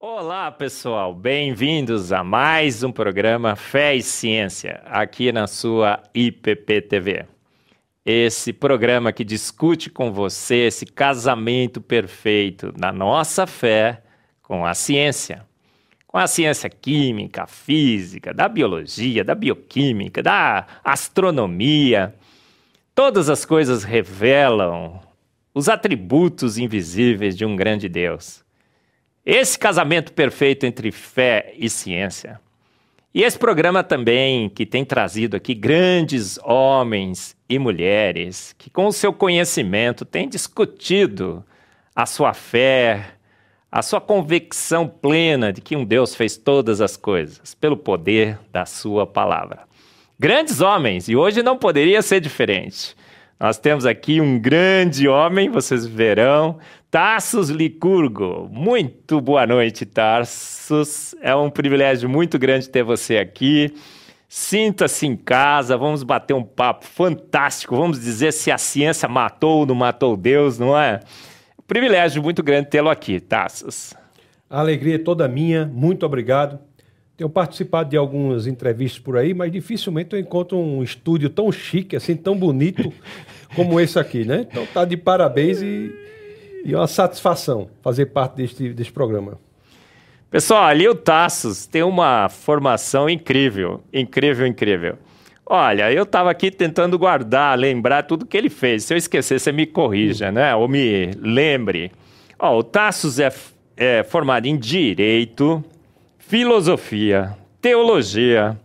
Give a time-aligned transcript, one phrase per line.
[0.00, 1.12] Olá, pessoal.
[1.12, 7.26] Bem-vindos a mais um programa Fé e Ciência, aqui na sua IPP TV.
[8.06, 14.00] Esse programa que discute com você esse casamento perfeito da nossa fé
[14.40, 15.44] com a ciência.
[16.06, 22.14] Com a ciência química, física, da biologia, da bioquímica, da astronomia.
[22.94, 25.00] Todas as coisas revelam
[25.52, 28.46] os atributos invisíveis de um grande Deus.
[29.30, 32.40] Esse casamento perfeito entre fé e ciência.
[33.12, 38.92] E esse programa também que tem trazido aqui grandes homens e mulheres que, com o
[38.92, 41.44] seu conhecimento, têm discutido
[41.94, 43.16] a sua fé,
[43.70, 48.64] a sua convicção plena de que um Deus fez todas as coisas pelo poder da
[48.64, 49.64] sua palavra.
[50.18, 52.96] Grandes homens, e hoje não poderia ser diferente.
[53.40, 56.58] Nós temos aqui um grande homem, vocês verão,
[56.90, 58.48] Tassos Licurgo.
[58.50, 61.14] Muito boa noite, Tassos.
[61.22, 63.72] É um privilégio muito grande ter você aqui.
[64.28, 67.76] Sinta-se em casa, vamos bater um papo fantástico.
[67.76, 70.98] Vamos dizer se a ciência matou ou não matou Deus, não é?
[71.64, 73.94] Privilégio muito grande tê-lo aqui, Tassos.
[74.50, 76.58] A alegria é toda minha, muito obrigado.
[77.18, 81.96] Tenho participado de algumas entrevistas por aí, mas dificilmente eu encontro um estúdio tão chique,
[81.96, 82.92] assim, tão bonito
[83.56, 84.46] como esse aqui, né?
[84.48, 85.92] Então tá de parabéns e,
[86.64, 89.36] e é uma satisfação fazer parte deste, deste programa.
[90.30, 94.96] Pessoal, ali o Tassos tem uma formação incrível, incrível, incrível.
[95.44, 98.84] Olha, eu estava aqui tentando guardar, lembrar tudo que ele fez.
[98.84, 100.54] Se eu esquecer, você me corrija, né?
[100.54, 101.90] Ou me lembre.
[102.38, 103.32] Ó, o Tassos é,
[103.76, 105.64] é formado em Direito,
[106.28, 108.60] filosofia, teologia,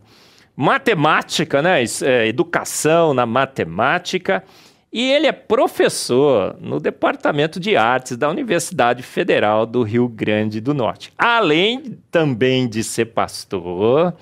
[0.53, 1.81] matemática, né?
[2.02, 4.44] É, educação na matemática.
[4.92, 10.73] E ele é professor no Departamento de Artes da Universidade Federal do Rio Grande do
[10.73, 11.11] Norte.
[11.17, 14.14] Além também de ser pastor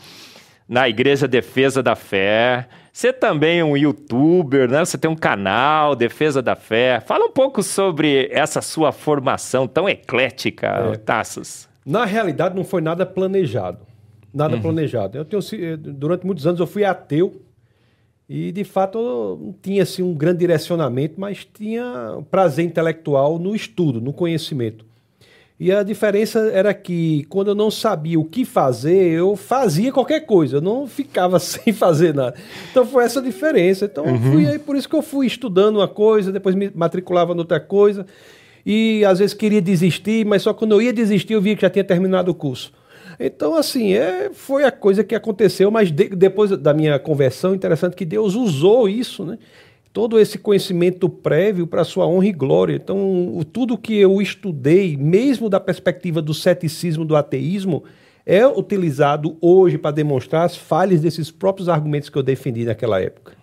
[0.69, 4.85] na Igreja Defesa da Fé, você também é um youtuber, né?
[4.85, 7.01] Você tem um canal, Defesa da Fé.
[7.01, 10.97] Fala um pouco sobre essa sua formação tão eclética, é.
[10.97, 11.71] Tassos.
[11.86, 13.80] Na realidade, não foi nada planejado.
[14.34, 14.62] Nada uhum.
[14.62, 15.18] planejado.
[15.18, 17.42] Eu tenho, eh, durante muitos anos eu fui ateu
[18.30, 23.53] e, de fato, eu não tinha assim, um grande direcionamento, mas tinha prazer intelectual no
[23.56, 24.86] estudo, no conhecimento.
[25.59, 30.22] E a diferença era que, quando eu não sabia o que fazer, eu fazia qualquer
[30.22, 32.36] coisa, eu não ficava sem fazer nada.
[32.72, 33.86] Então foi essa a diferença.
[33.86, 34.31] Então uhum.
[34.31, 37.59] fui aí, por isso que eu fui estudando uma coisa, depois me matriculava em outra
[37.59, 38.06] coisa
[38.66, 41.70] e às vezes queria desistir, mas só quando eu ia desistir eu via que já
[41.70, 42.72] tinha terminado o curso.
[43.20, 47.96] Então, assim, é, foi a coisa que aconteceu, mas de, depois da minha conversão, interessante
[47.96, 49.38] que Deus usou isso, né?
[49.94, 52.76] Todo esse conhecimento prévio para sua honra e glória.
[52.76, 57.84] Então, o, tudo que eu estudei, mesmo da perspectiva do ceticismo, do ateísmo,
[58.26, 63.34] é utilizado hoje para demonstrar as falhas desses próprios argumentos que eu defendi naquela época.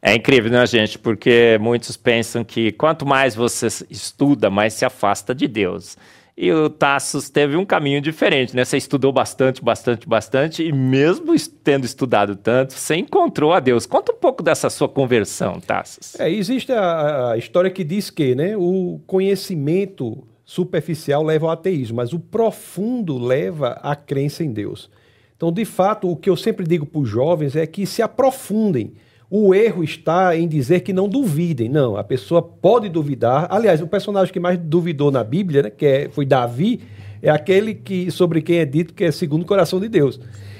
[0.00, 0.98] É incrível, né, gente?
[0.98, 5.96] Porque muitos pensam que quanto mais você estuda, mais se afasta de Deus.
[6.40, 8.64] E o Tassos teve um caminho diferente, né?
[8.64, 13.86] Você estudou bastante, bastante, bastante, e mesmo tendo estudado tanto, você encontrou a Deus.
[13.86, 16.14] Conta um pouco dessa sua conversão, Tassos.
[16.20, 21.96] É, existe a, a história que diz que né, o conhecimento superficial leva ao ateísmo,
[21.96, 24.88] mas o profundo leva à crença em Deus.
[25.36, 28.92] Então, de fato, o que eu sempre digo para os jovens é que se aprofundem
[29.30, 31.68] o erro está em dizer que não duvidem.
[31.68, 33.46] Não, a pessoa pode duvidar.
[33.50, 36.80] Aliás, o personagem que mais duvidou na Bíblia, né, que é, foi Davi,
[37.20, 40.18] é aquele que sobre quem é dito que é segundo o coração de Deus.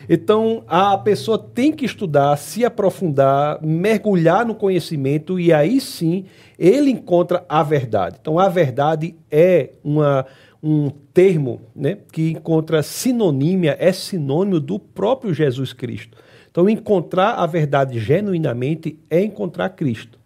[0.09, 6.25] Então, a pessoa tem que estudar, se aprofundar, mergulhar no conhecimento e aí sim
[6.59, 8.17] ele encontra a verdade.
[8.21, 10.25] Então, a verdade é uma,
[10.63, 16.17] um termo né, que encontra sinonímia, é sinônimo do próprio Jesus Cristo.
[16.59, 20.19] Então, encontrar a verdade genuinamente é encontrar Cristo.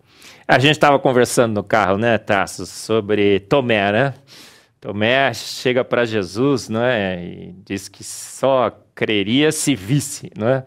[0.49, 4.15] A gente estava conversando no carro, né, Tassos, sobre Tomé, né?
[4.81, 10.65] Tomé chega para Jesus, né, e diz que só creria se visse, né?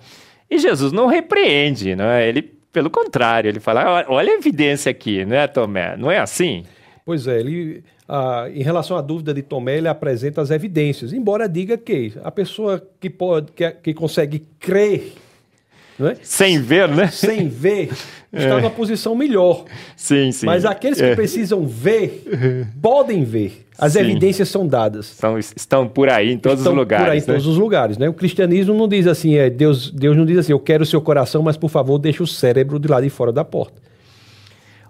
[0.52, 2.30] E Jesus não repreende, né?
[2.30, 5.98] Ele, pelo contrário, ele fala: olha a evidência aqui, né, Tomé?
[5.98, 6.64] Não é assim?
[7.04, 11.50] Pois é, ele, ah, em relação à dúvida de Tomé, ele apresenta as evidências, embora
[11.50, 15.25] diga que a pessoa que pode, que, que consegue crer
[16.00, 16.16] é?
[16.22, 17.08] Sem ver, né?
[17.08, 17.90] Sem ver,
[18.34, 18.56] está é.
[18.58, 19.66] numa posição melhor.
[19.96, 20.46] Sim, sim.
[20.46, 21.16] Mas aqueles que é.
[21.16, 22.24] precisam ver,
[22.82, 23.66] podem ver.
[23.78, 24.00] As sim.
[24.00, 25.06] evidências são dadas.
[25.08, 27.06] São, estão por aí em todos estão os lugares.
[27.06, 27.26] Por aí em né?
[27.26, 27.98] todos os lugares.
[27.98, 28.10] Né?
[28.10, 31.02] O cristianismo não diz assim, é, Deus, Deus não diz assim, eu quero o seu
[31.02, 33.86] coração, mas por favor, deixe o cérebro de lá de fora da porta.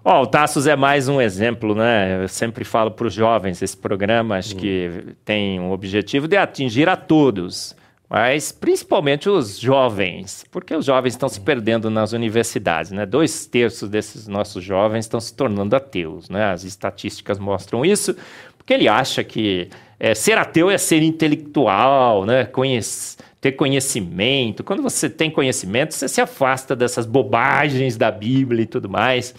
[0.08, 2.22] Oh, o Tassos é mais um exemplo, né?
[2.22, 4.88] Eu sempre falo para os jovens, esse programa acho que
[5.24, 7.74] tem o objetivo de atingir a todos,
[8.08, 13.04] mas principalmente os jovens, porque os jovens estão se perdendo nas universidades, né?
[13.04, 16.52] Dois terços desses nossos jovens estão se tornando ateus, né?
[16.52, 18.16] As estatísticas mostram isso,
[18.56, 19.68] porque ele acha que
[19.98, 22.44] é, ser ateu é ser intelectual, né?
[22.44, 24.62] Conhece, ter conhecimento.
[24.62, 29.34] Quando você tem conhecimento, você se afasta dessas bobagens da Bíblia e tudo mais.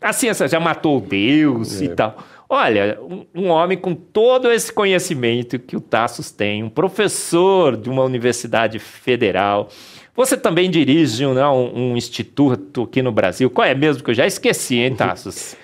[0.00, 1.86] A ciência já matou Deus é.
[1.86, 2.16] e tal.
[2.48, 2.98] Olha,
[3.34, 8.78] um, homem com todo esse conhecimento que o Tassos tem, um professor de uma universidade
[8.78, 9.68] federal.
[10.14, 13.50] Você também dirige né, um, um instituto aqui no Brasil.
[13.50, 15.56] Qual é mesmo que eu já esqueci, hein, Tassos?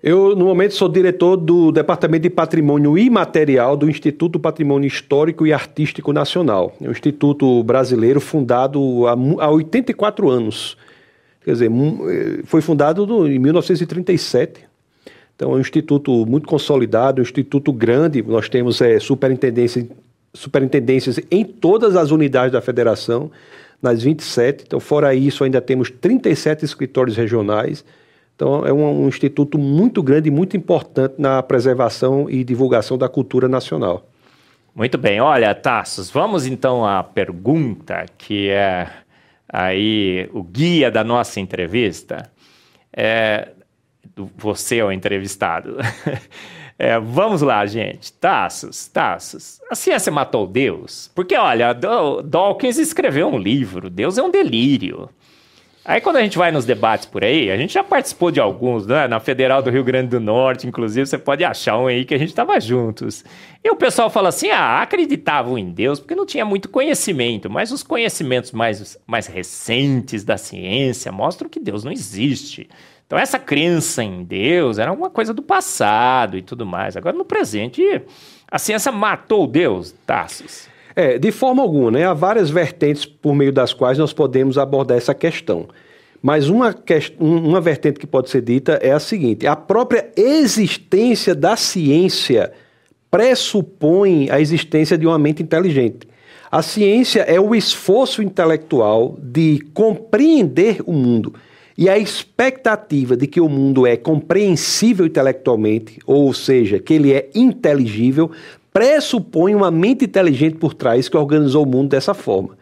[0.00, 5.52] Eu, no momento, sou diretor do Departamento de Patrimônio Imaterial do Instituto Patrimônio Histórico e
[5.52, 6.74] Artístico Nacional.
[6.80, 9.12] É um instituto brasileiro fundado há,
[9.44, 10.76] há 84 anos.
[11.44, 14.71] Quer dizer, eh, foi fundado no, em 1937.
[15.42, 18.22] Então, é um instituto muito consolidado, um instituto grande.
[18.22, 19.88] Nós temos é, superintendência,
[20.32, 23.28] superintendências em todas as unidades da federação,
[23.82, 24.62] nas 27.
[24.64, 27.84] Então, fora isso, ainda temos 37 escritórios regionais.
[28.36, 33.08] Então, é um, um instituto muito grande e muito importante na preservação e divulgação da
[33.08, 34.08] cultura nacional.
[34.72, 35.20] Muito bem.
[35.20, 38.88] Olha, Tassos, vamos então à pergunta que é
[39.48, 42.30] aí o guia da nossa entrevista,
[42.92, 43.48] é,
[44.36, 45.76] você é o entrevistado.
[46.78, 48.12] É, vamos lá, gente.
[48.14, 49.60] Taços, Taços.
[49.70, 51.12] A ciência matou Deus?
[51.14, 55.08] Porque, olha, Dawkins escreveu um livro, Deus é um delírio.
[55.84, 58.86] Aí quando a gente vai nos debates por aí, a gente já participou de alguns,
[58.86, 59.08] né?
[59.08, 62.18] Na Federal do Rio Grande do Norte, inclusive, você pode achar um aí que a
[62.18, 63.24] gente estava juntos.
[63.64, 67.72] E o pessoal fala assim: ah, acreditavam em Deus porque não tinha muito conhecimento, mas
[67.72, 72.68] os conhecimentos mais, mais recentes da ciência mostram que Deus não existe.
[73.12, 76.96] Então essa crença em Deus era uma coisa do passado e tudo mais.
[76.96, 77.82] Agora no presente,
[78.50, 80.66] a ciência matou Deus, Tassos.
[80.96, 82.06] É, de forma alguma, né?
[82.06, 85.68] Há várias vertentes por meio das quais nós podemos abordar essa questão.
[86.22, 86.74] Mas uma,
[87.20, 92.50] uma vertente que pode ser dita é a seguinte: a própria existência da ciência
[93.10, 96.08] pressupõe a existência de uma mente inteligente.
[96.50, 101.34] A ciência é o esforço intelectual de compreender o mundo.
[101.76, 107.30] E a expectativa de que o mundo é compreensível intelectualmente, ou seja, que ele é
[107.34, 108.30] inteligível,
[108.72, 112.56] pressupõe uma mente inteligente por trás que organizou o mundo dessa forma.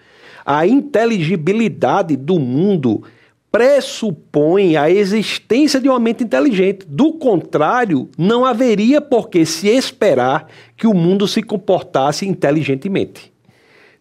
[0.45, 3.03] A inteligibilidade do mundo
[3.53, 6.87] pressupõe a existência de uma mente inteligente.
[6.89, 10.47] Do contrário, não haveria por que se esperar
[10.77, 13.33] que o mundo se comportasse inteligentemente.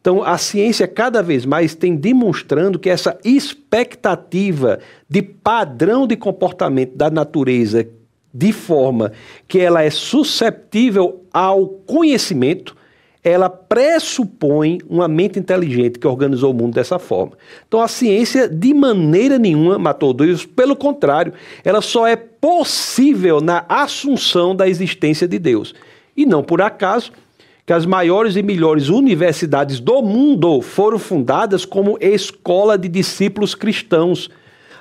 [0.02, 4.80] Então, a ciência cada vez mais tem demonstrando que essa expectativa
[5.10, 7.86] de padrão de comportamento da natureza
[8.34, 9.12] de forma
[9.48, 12.78] que ela é susceptível ao conhecimento,
[13.24, 17.34] ela pressupõe uma mente inteligente que organizou o mundo dessa forma.
[17.68, 23.66] Então a ciência de maneira nenhuma matou Deus, pelo contrário, ela só é possível na
[23.68, 25.76] assunção da existência de Deus.
[26.16, 27.12] E não por acaso
[27.70, 34.28] que as maiores e melhores universidades do mundo foram fundadas como escola de discípulos cristãos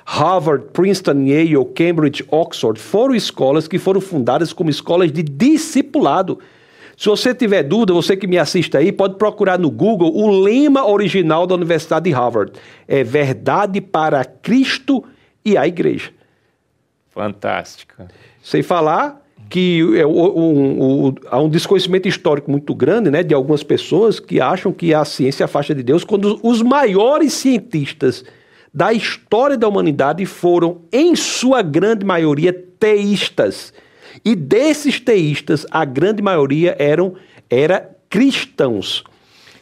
[0.03, 6.39] Harvard, Princeton, Yale, Cambridge, Oxford foram escolas que foram fundadas como escolas de discipulado.
[6.97, 10.83] Se você tiver dúvida, você que me assiste aí, pode procurar no Google o lema
[10.83, 12.53] original da Universidade de Harvard.
[12.87, 15.03] É verdade para Cristo
[15.45, 16.09] e a igreja.
[17.11, 17.93] Fantástico.
[18.41, 19.18] Sem falar
[19.49, 24.39] que é, um, um, há um desconhecimento histórico muito grande né, de algumas pessoas que
[24.39, 28.23] acham que a ciência afasta de Deus, quando os maiores cientistas
[28.71, 33.73] da história da humanidade foram, em sua grande maioria, teístas.
[34.23, 37.15] E desses teístas, a grande maioria eram
[37.49, 39.03] era cristãos.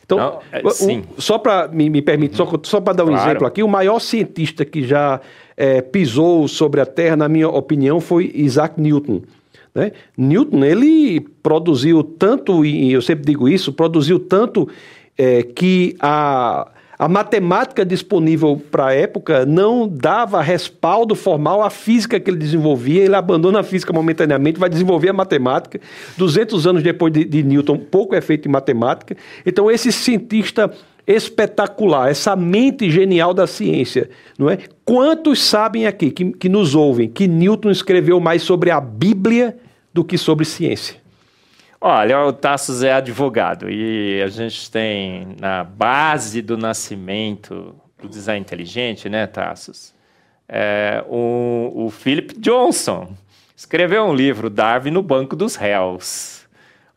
[0.03, 3.29] Então, Não, é, o, só para me, me permite, só, só para dar um claro.
[3.29, 5.19] exemplo aqui, o maior cientista que já
[5.55, 9.21] é, pisou sobre a Terra, na minha opinião, foi Isaac Newton.
[9.77, 9.91] Né?
[10.17, 14.67] Newton, ele produziu tanto, e eu sempre digo isso, produziu tanto
[15.15, 22.19] é, que a a matemática disponível para a época não dava respaldo formal à física
[22.19, 23.03] que ele desenvolvia.
[23.03, 25.79] Ele abandona a física momentaneamente, vai desenvolver a matemática.
[26.17, 29.15] 200 anos depois de, de Newton, pouco é feito em matemática.
[29.45, 30.71] Então, esse cientista
[31.05, 34.57] espetacular, essa mente genial da ciência, não é?
[34.83, 39.55] Quantos sabem aqui que, que nos ouvem que Newton escreveu mais sobre a Bíblia
[39.97, 41.01] do que sobre ciência?
[41.81, 48.39] Olha, o Tassos é advogado e a gente tem na base do nascimento do design
[48.39, 49.95] inteligente, né, Tassos?
[50.47, 53.11] É, o, o Philip Johnson
[53.55, 56.47] escreveu um livro, Darwin no Banco dos Réus.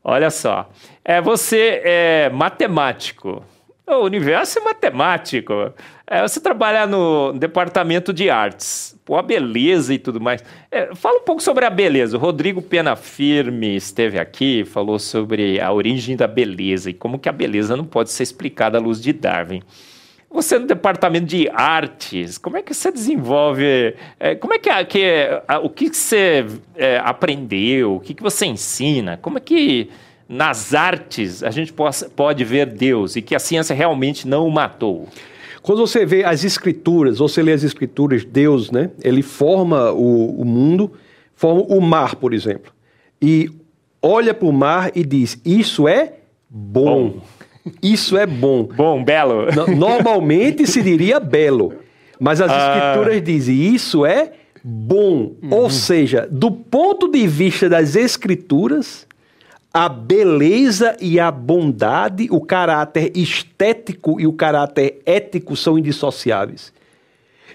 [0.04, 0.71] Olha só,
[1.02, 3.42] é, você é matemático.
[3.87, 5.73] O universo é matemático.
[6.12, 10.43] É, você trabalhar no departamento de artes, pô, a beleza e tudo mais.
[10.69, 12.17] É, fala um pouco sobre a beleza.
[12.17, 17.29] O Rodrigo Pena Firme esteve aqui, falou sobre a origem da beleza e como que
[17.29, 19.62] a beleza não pode ser explicada à luz de Darwin.
[20.29, 23.95] Você no departamento de artes, como é que você desenvolve?
[24.19, 27.95] É, como é que, que a, o que, que você é, aprendeu?
[27.95, 29.17] O que, que você ensina?
[29.17, 29.88] Como é que
[30.29, 34.50] nas artes a gente possa, pode ver Deus e que a ciência realmente não o
[34.50, 35.09] matou?
[35.62, 38.90] Quando você vê as escrituras, você lê as escrituras, Deus, né?
[39.02, 40.93] Ele forma o, o mundo,
[41.35, 42.73] forma o mar, por exemplo.
[43.21, 43.50] E
[44.02, 46.14] olha para o mar e diz: Isso é
[46.49, 47.11] bom.
[47.11, 47.21] bom.
[47.83, 48.64] Isso é bom.
[48.64, 49.47] Bom, belo.
[49.76, 51.75] Normalmente se diria belo.
[52.19, 52.76] Mas as ah.
[52.76, 54.33] escrituras dizem: Isso é
[54.64, 55.35] bom.
[55.43, 55.50] Uhum.
[55.50, 59.07] Ou seja, do ponto de vista das escrituras,
[59.73, 66.73] a beleza e a bondade, o caráter estético e o caráter ético são indissociáveis.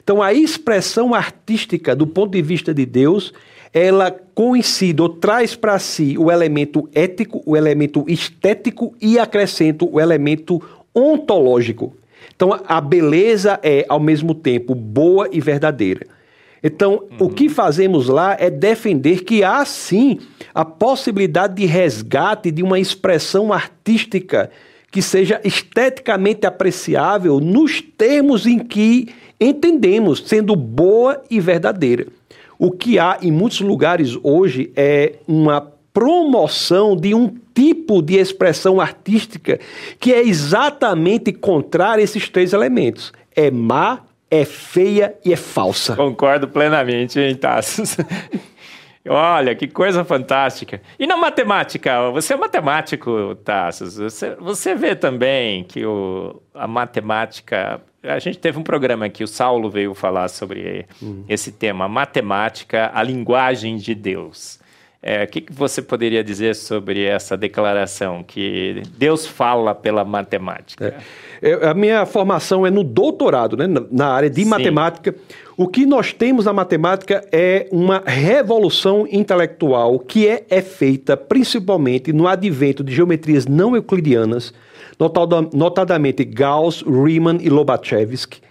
[0.01, 3.33] Então, a expressão artística, do ponto de vista de Deus,
[3.73, 9.99] ela coincide ou traz para si o elemento ético, o elemento estético e acrescenta o
[9.99, 10.61] elemento
[10.93, 11.93] ontológico.
[12.33, 16.07] Então, a beleza é, ao mesmo tempo, boa e verdadeira.
[16.67, 17.27] Então, uhum.
[17.27, 20.17] o que fazemos lá é defender que há sim
[20.51, 24.49] a possibilidade de resgate de uma expressão artística
[24.89, 32.07] que seja esteticamente apreciável nos termos em que entendemos, sendo boa e verdadeira.
[32.57, 38.81] O que há em muitos lugares hoje é uma promoção de um tipo de expressão
[38.81, 39.59] artística
[39.99, 43.13] que é exatamente contrário a esses três elementos.
[43.35, 45.95] É má, é feia e é falsa.
[45.95, 47.97] Concordo plenamente, hein, Tassos?
[49.07, 50.81] Olha, que coisa fantástica.
[50.97, 53.97] E na matemática, você é matemático, Tassos.
[53.97, 57.81] Você, você vê também que o, a matemática.
[58.01, 61.23] A gente teve um programa aqui, o Saulo veio falar sobre hum.
[61.29, 64.59] esse tema, matemática, a linguagem de Deus.
[65.07, 70.95] É, o que, que você poderia dizer sobre essa declaração, que Deus fala pela matemática?
[71.41, 71.47] É.
[71.47, 74.49] É, a minha formação é no doutorado, né, na área de Sim.
[74.49, 75.13] matemática.
[75.55, 82.11] O que nós temos na matemática é uma revolução intelectual que é, é feita principalmente
[82.11, 84.51] no advento de geometrias não euclidianas,
[85.53, 88.41] notadamente Gauss, Riemann e Lobachevsky,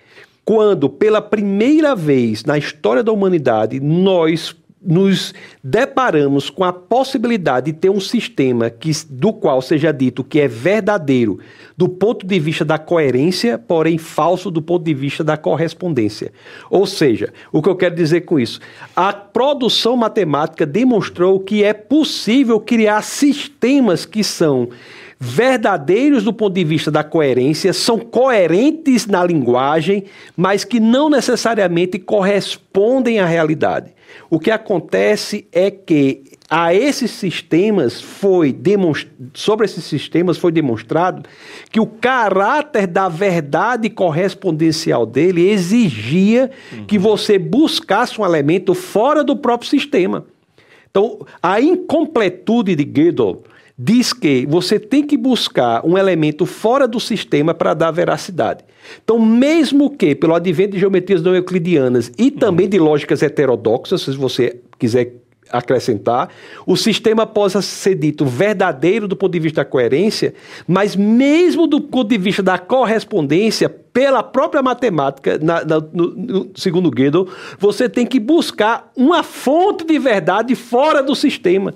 [0.44, 4.54] quando pela primeira vez na história da humanidade nós
[4.85, 10.41] nos deparamos com a possibilidade de ter um sistema que, do qual seja dito que
[10.41, 11.38] é verdadeiro
[11.76, 16.33] do ponto de vista da coerência, porém falso do ponto de vista da correspondência.
[16.71, 18.61] Ou seja, o que eu quero dizer com isso?
[18.95, 24.69] A produção matemática demonstrou que é possível criar sistemas que são
[25.19, 30.05] verdadeiros do ponto de vista da coerência, são coerentes na linguagem,
[30.37, 33.93] mas que não necessariamente correspondem à realidade.
[34.30, 38.54] O que acontece é que a esses sistemas foi
[39.33, 41.28] sobre esses sistemas foi demonstrado
[41.71, 46.85] que o caráter da verdade correspondencial dele exigia uhum.
[46.85, 50.26] que você buscasse um elemento fora do próprio sistema.
[50.90, 53.42] Então, a incompletude de Gödel
[53.76, 58.64] diz que você tem que buscar um elemento fora do sistema para dar veracidade.
[59.02, 64.12] Então, mesmo que pelo advento de geometrias não euclidianas e também de lógicas heterodoxas, se
[64.12, 65.14] você quiser
[65.50, 66.31] acrescentar,
[66.66, 70.35] o sistema possa ser dito verdadeiro do ponto de vista da coerência,
[70.66, 76.50] mas mesmo do ponto de vista da correspondência, pela própria matemática, na, na, no, no,
[76.57, 77.28] segundo Gödel,
[77.59, 81.75] você tem que buscar uma fonte de verdade fora do sistema.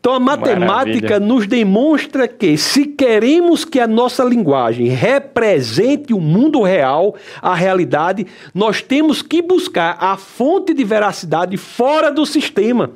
[0.00, 1.20] Então a matemática Maravilha.
[1.20, 8.26] nos demonstra que se queremos que a nossa linguagem represente o mundo real, a realidade,
[8.54, 12.92] nós temos que buscar a fonte de veracidade fora do sistema.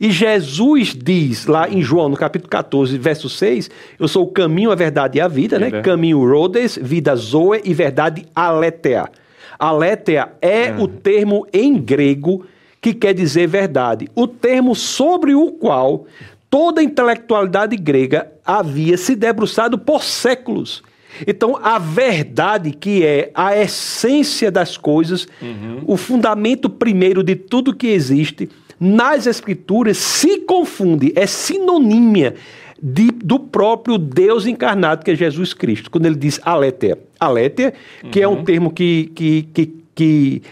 [0.00, 4.70] E Jesus diz lá em João, no capítulo 14, verso 6, eu sou o caminho,
[4.70, 5.82] a verdade e a vida, né?
[5.82, 9.10] Caminho Rhodes, vida Zoe e verdade aletheia.
[9.58, 10.82] Aletheia é uhum.
[10.82, 12.46] o termo em grego
[12.80, 14.08] que quer dizer verdade.
[14.14, 16.06] O termo sobre o qual
[16.50, 20.82] toda a intelectualidade grega havia se debruçado por séculos.
[21.26, 25.82] Então, a verdade, que é a essência das coisas, uhum.
[25.86, 32.36] o fundamento primeiro de tudo que existe, nas Escrituras se confunde, é sinonímia
[32.80, 36.98] de, do próprio Deus encarnado, que é Jesus Cristo, quando ele diz aletheia.
[37.18, 37.74] Aletheia,
[38.12, 38.24] que uhum.
[38.24, 38.44] é um uhum.
[38.44, 40.42] termo que, que, que, que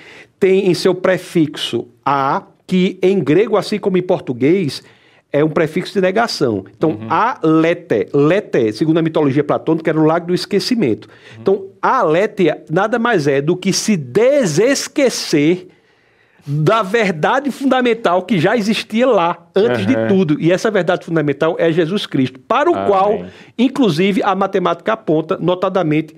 [0.41, 4.83] tem em seu prefixo a, que em grego, assim como em português,
[5.33, 6.65] é um prefixo de negação.
[6.77, 7.07] Então, uhum.
[7.11, 11.09] alete, lete, segundo a mitologia platônica, era o lago do esquecimento.
[11.09, 11.39] Uhum.
[11.41, 15.69] Então, alete nada mais é do que se desesquecer
[16.47, 19.87] da verdade fundamental que já existia lá, antes uhum.
[19.87, 20.41] de tudo.
[20.41, 22.87] E essa verdade fundamental é Jesus Cristo, para o Amém.
[22.87, 23.25] qual,
[23.59, 26.15] inclusive, a matemática aponta, notadamente,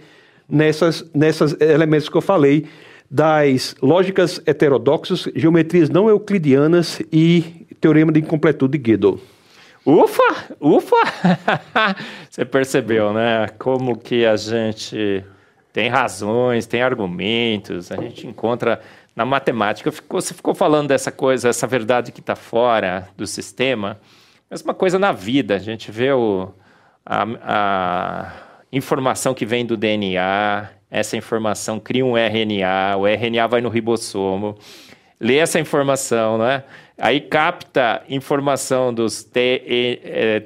[0.46, 2.66] nessas, nessas elementos que eu falei,
[3.10, 9.18] das lógicas heterodoxas, geometrias não euclidianas e teorema de incompletude de Gödel.
[9.84, 10.96] Ufa, ufa!
[12.28, 13.48] Você percebeu, né?
[13.58, 15.24] Como que a gente
[15.72, 18.80] tem razões, tem argumentos, a gente encontra
[19.14, 19.90] na matemática.
[19.92, 23.98] Ficou, você ficou falando dessa coisa, essa verdade que está fora do sistema.
[24.50, 26.48] Mesma coisa na vida, a gente vê o,
[27.04, 28.32] a, a
[28.72, 34.56] informação que vem do DNA, essa informação cria um RNA, o RNA vai no ribossomo,
[35.20, 36.64] lê essa informação, né?
[36.96, 39.52] Aí capta informação dos tRNA,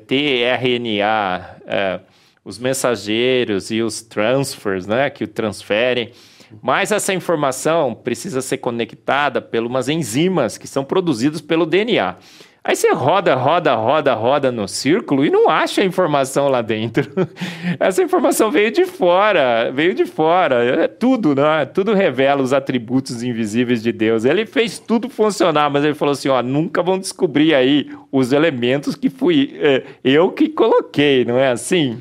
[0.09, 2.01] é, é,
[2.45, 5.09] os mensageiros e os transfers, né?
[5.11, 6.13] Que o transferem.
[6.61, 12.17] Mas essa informação precisa ser conectada por umas enzimas que são produzidas pelo DNA.
[12.65, 17.11] Aí você roda, roda, roda, roda no círculo e não acha a informação lá dentro.
[17.81, 20.65] Essa informação veio de fora, veio de fora.
[20.65, 21.65] É tudo, né?
[21.67, 24.25] Tudo revela os atributos invisíveis de Deus.
[24.25, 28.95] Ele fez tudo funcionar, mas ele falou assim: ó, nunca vão descobrir aí os elementos
[28.95, 32.01] que fui é, eu que coloquei, não é assim?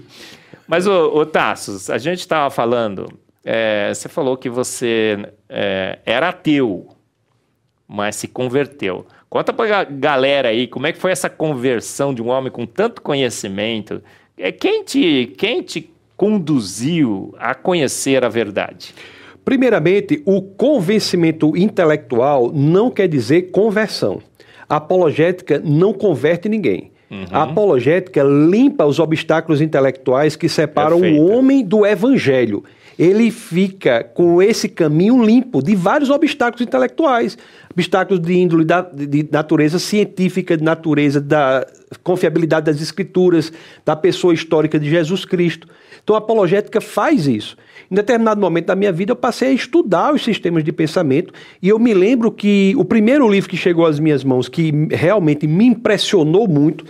[0.67, 3.07] Mas, ô, Tassos, a gente estava falando,
[3.43, 5.17] é, você falou que você
[5.49, 6.87] é, era ateu,
[7.87, 9.05] mas se converteu.
[9.31, 13.01] Conta pra galera aí, como é que foi essa conversão de um homem com tanto
[13.01, 14.03] conhecimento?
[14.37, 18.93] É, quem te, quem te conduziu a conhecer a verdade?
[19.45, 24.21] Primeiramente, o convencimento intelectual não quer dizer conversão.
[24.67, 26.91] A apologética não converte ninguém.
[27.09, 27.25] Uhum.
[27.31, 31.23] A apologética limpa os obstáculos intelectuais que separam Perfeita.
[31.23, 32.65] o homem do evangelho
[32.97, 37.37] ele fica com esse caminho limpo de vários obstáculos intelectuais,
[37.71, 41.65] obstáculos de índole da, de natureza científica, de natureza da
[42.03, 43.51] confiabilidade das escrituras,
[43.85, 45.67] da pessoa histórica de Jesus Cristo.
[46.03, 47.57] Então a apologética faz isso.
[47.89, 51.69] Em determinado momento da minha vida eu passei a estudar os sistemas de pensamento e
[51.69, 55.65] eu me lembro que o primeiro livro que chegou às minhas mãos que realmente me
[55.65, 56.85] impressionou muito,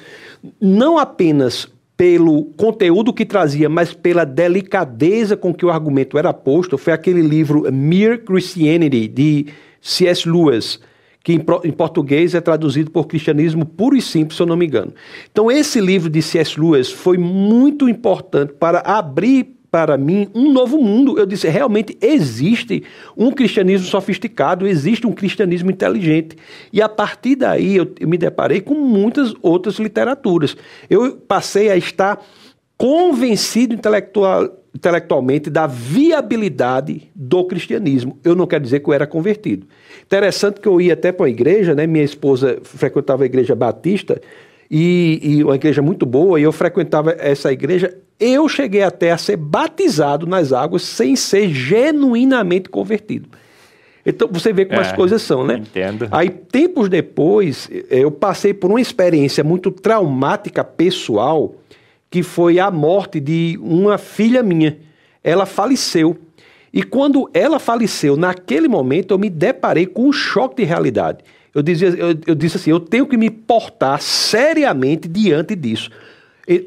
[0.59, 1.67] não apenas
[2.01, 7.21] pelo conteúdo que trazia, mas pela delicadeza com que o argumento era posto, foi aquele
[7.21, 9.45] livro Mere Christianity, de
[9.79, 10.27] C.S.
[10.27, 10.79] Lewis,
[11.23, 14.91] que em, português é traduzido por Cristianismo Puro e Simples, se eu não me engano.
[15.31, 16.59] Então, esse livro de C.S.
[16.59, 21.17] Lewis foi muito importante para abrir para mim um novo mundo.
[21.17, 22.83] Eu disse, realmente existe
[23.15, 26.35] um cristianismo sofisticado, existe um cristianismo inteligente.
[26.73, 30.57] E a partir daí eu, me deparei com muitas outras literaturas.
[30.89, 32.21] Eu passei a estar
[32.77, 38.19] convencido intelectual, intelectualmente da viabilidade do cristianismo.
[38.23, 39.65] Eu não quero dizer que eu era convertido.
[40.03, 41.87] Interessante que eu ia até para uma igreja, né?
[41.87, 44.19] Minha esposa frequentava a igreja batista
[44.69, 49.17] e, e uma igreja muito boa, e eu frequentava essa igreja eu cheguei até a
[49.17, 53.27] ser batizado nas águas sem ser genuinamente convertido.
[54.05, 55.55] Então você vê como é, as coisas são, né?
[55.55, 56.07] Entendo.
[56.11, 61.55] Aí, tempos depois, eu passei por uma experiência muito traumática pessoal,
[62.09, 64.77] que foi a morte de uma filha minha.
[65.23, 66.17] Ela faleceu.
[66.73, 71.19] E quando ela faleceu, naquele momento, eu me deparei com um choque de realidade.
[71.53, 75.89] Eu, dizia, eu, eu disse assim: eu tenho que me portar seriamente diante disso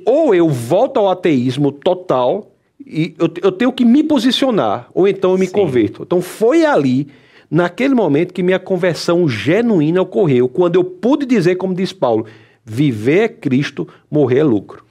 [0.04, 2.50] ou eu volto ao ateísmo total
[2.86, 5.52] e eu, eu tenho que me posicionar, ou então eu me Sim.
[5.52, 6.02] converto.
[6.02, 7.08] Então foi ali,
[7.50, 12.26] naquele momento, que minha conversão genuína ocorreu, quando eu pude dizer, como diz Paulo,
[12.64, 14.84] viver é Cristo, morrer é lucro.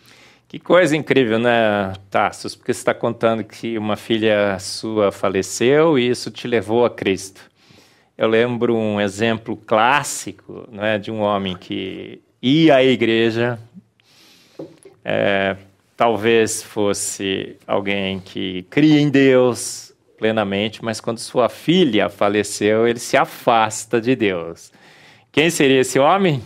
[0.48, 2.56] Que coisa incrível, né, Tassos?
[2.56, 7.42] Porque você está contando que uma filha sua faleceu e isso te levou a Cristo.
[8.16, 13.58] Eu lembro um exemplo clássico né, de um homem que ia à igreja,
[15.04, 15.56] é,
[15.96, 23.18] talvez fosse alguém que cria em Deus plenamente, mas quando sua filha faleceu, ele se
[23.18, 24.72] afasta de Deus.
[25.32, 26.42] Quem seria esse homem?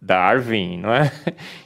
[0.00, 1.12] Darwin, não é?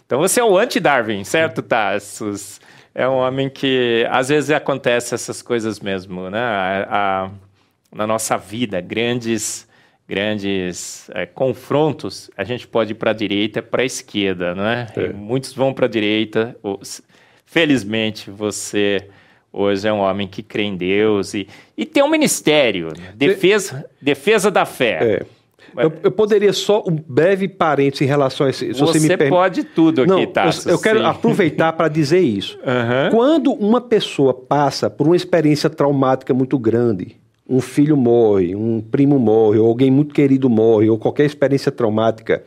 [0.07, 2.61] Então você é o anti-Darwin, certo, Tassos?
[2.95, 6.39] É um homem que às vezes acontece essas coisas mesmo, né?
[6.39, 7.31] A, a,
[7.91, 9.67] na nossa vida, grandes
[10.09, 14.87] grandes é, confrontos, a gente pode ir para a direita, para a esquerda, né?
[14.97, 15.13] É.
[15.13, 16.57] Muitos vão para a direita.
[17.47, 19.09] Felizmente, você
[19.53, 23.13] hoje é um homem que crê em Deus e, e tem um ministério, né?
[23.15, 25.21] defesa, defesa da fé.
[25.21, 25.27] É.
[25.77, 28.53] Eu, eu, poderia só um breve parênteses em relação a.
[28.53, 32.59] Se você, você pode tudo aqui, Não, Eu, eu quero aproveitar para dizer isso.
[32.65, 33.11] Uhum.
[33.11, 37.17] Quando uma pessoa passa por uma experiência traumática muito grande,
[37.49, 42.43] um filho morre, um primo morre, ou alguém muito querido morre, ou qualquer experiência traumática,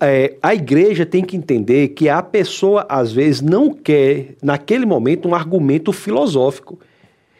[0.00, 5.28] é, a igreja tem que entender que a pessoa, às vezes, não quer, naquele momento,
[5.28, 6.78] um argumento filosófico.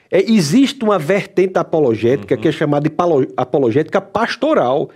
[0.09, 2.41] É, existe uma vertente apologética uhum.
[2.41, 2.95] que é chamada de
[3.37, 4.91] apologética pastoral.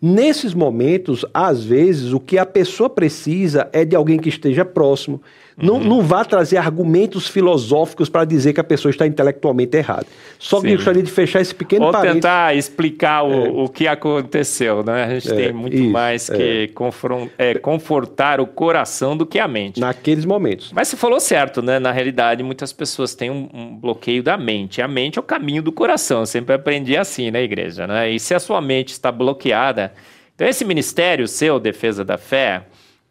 [0.00, 5.20] Nesses momentos, às vezes, o que a pessoa precisa é de alguém que esteja próximo,
[5.60, 5.84] não, uhum.
[5.84, 10.06] não vá trazer argumentos filosóficos para dizer que a pessoa está intelectualmente errada.
[10.38, 12.14] Só que eu gostaria de fechar esse pequeno Ou parênteses.
[12.22, 13.48] tentar explicar o, é.
[13.48, 15.04] o que aconteceu, né?
[15.04, 16.70] A gente é, tem muito isso, mais que
[17.38, 17.50] é.
[17.50, 17.54] é.
[17.58, 19.80] confortar o coração do que a mente.
[19.80, 20.72] Naqueles momentos.
[20.72, 21.78] Mas você falou certo, né?
[21.78, 24.80] Na realidade, muitas pessoas têm um, um bloqueio da mente.
[24.80, 26.20] A mente é o caminho do coração.
[26.20, 28.10] Eu sempre aprendi assim na igreja, né?
[28.10, 29.92] E se a sua mente está bloqueada...
[30.38, 32.62] Então, esse ministério seu, Defesa da Fé,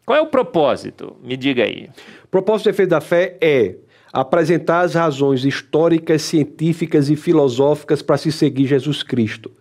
[0.05, 1.17] qual é o propósito?
[1.21, 1.89] Me diga aí.
[2.29, 3.75] Propósito de defesa da fé é
[4.11, 9.51] apresentar as razões históricas, científicas e filosóficas para se seguir Jesus Cristo.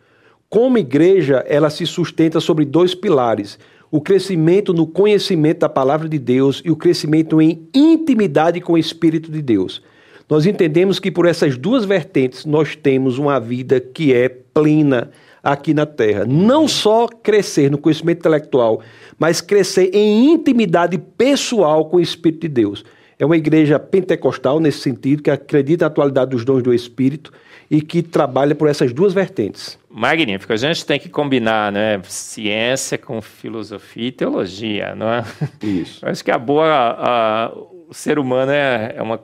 [0.48, 3.58] Como igreja, ela se sustenta sobre dois pilares:
[3.90, 8.78] o crescimento no conhecimento da palavra de Deus e o crescimento em intimidade com o
[8.78, 9.82] Espírito de Deus.
[10.28, 15.10] Nós entendemos que por essas duas vertentes nós temos uma vida que é plena
[15.46, 16.24] aqui na Terra.
[16.26, 18.80] Não só crescer no conhecimento intelectual,
[19.18, 22.84] mas crescer em intimidade pessoal com o Espírito de Deus.
[23.18, 27.32] É uma igreja pentecostal nesse sentido, que acredita na atualidade dos dons do Espírito
[27.70, 29.78] e que trabalha por essas duas vertentes.
[29.88, 30.52] Magnífico.
[30.52, 35.24] A gente tem que combinar, né, ciência com filosofia e teologia, não é?
[35.62, 36.04] Isso.
[36.06, 37.52] acho que a boa, a,
[37.88, 39.20] o ser humano é, é, uma,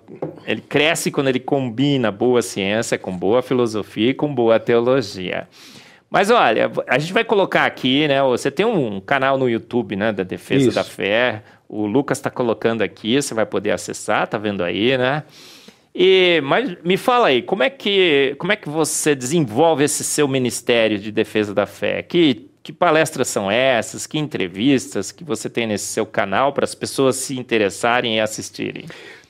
[0.47, 5.47] ele cresce quando ele combina boa ciência com boa filosofia e com boa teologia.
[6.13, 8.23] Mas olha, a gente vai colocar aqui, né?
[8.25, 10.13] Você tem um canal no YouTube, né?
[10.13, 10.75] Da Defesa Isso.
[10.75, 11.43] da Fé.
[11.67, 15.23] O Lucas está colocando aqui, você vai poder acessar, tá vendo aí, né?
[15.95, 20.29] E, mas me fala aí, como é que como é que você desenvolve esse seu
[20.29, 22.03] ministério de defesa da fé?
[22.03, 24.07] Que que palestras são essas?
[24.07, 28.85] Que entrevistas que você tem nesse seu canal para as pessoas se interessarem e assistirem?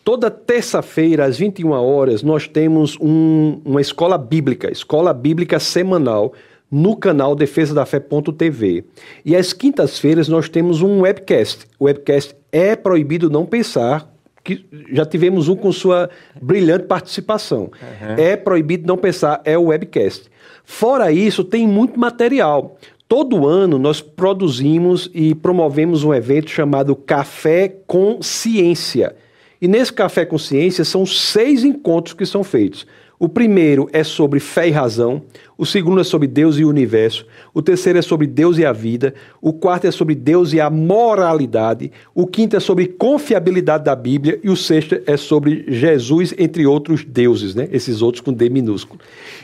[0.05, 6.35] Toda terça-feira, às 21 horas, nós temos um, uma escola bíblica, escola bíblica semanal,
[6.73, 8.85] no canal Defesa da Fé.tv.
[9.27, 11.67] E às quintas-feiras nós temos um webcast.
[11.79, 14.11] O webcast é proibido não pensar,
[14.43, 16.09] que já tivemos um com sua
[16.41, 17.71] brilhante participação.
[17.81, 18.15] Uhum.
[18.17, 20.31] É proibido não pensar, é o webcast.
[20.65, 22.79] Fora isso, tem muito material.
[23.07, 29.15] Todo ano nós produzimos e promovemos um evento chamado Café com Ciência.
[29.61, 32.87] E nesse Café com Ciência são seis encontros que são feitos.
[33.23, 35.23] O primeiro é sobre fé e razão,
[35.57, 38.73] o segundo é sobre Deus e o universo, o terceiro é sobre Deus e a
[38.73, 43.95] vida, o quarto é sobre Deus e a moralidade, o quinto é sobre confiabilidade da
[43.95, 47.69] Bíblia e o sexto é sobre Jesus, entre outros deuses, né?
[47.71, 48.99] Esses outros com D minúsculo.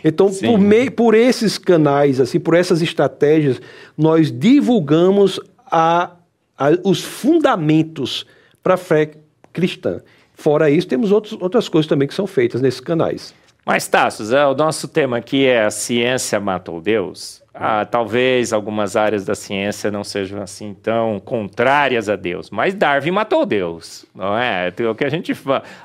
[0.04, 3.62] Então, por, meio, por esses canais, assim, por essas estratégias,
[3.96, 5.38] nós divulgamos
[5.70, 6.16] a,
[6.58, 8.26] a os fundamentos
[8.60, 9.12] para a fé
[9.52, 10.00] cristã.
[10.34, 13.37] Fora isso, temos outros, outras coisas também que são feitas nesses canais.
[13.68, 17.42] Mas, Tassos, é, o nosso tema aqui é a ciência matou Deus.
[17.52, 23.10] Ah, talvez algumas áreas da ciência não sejam assim tão contrárias a Deus, mas Darwin
[23.10, 24.72] matou Deus, não é?
[24.90, 25.34] O que a gente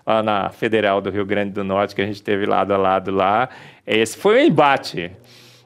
[0.06, 3.12] lá na Federal do Rio Grande do Norte, que a gente teve lado a lado
[3.12, 3.50] lá,
[3.86, 5.12] esse foi um embate.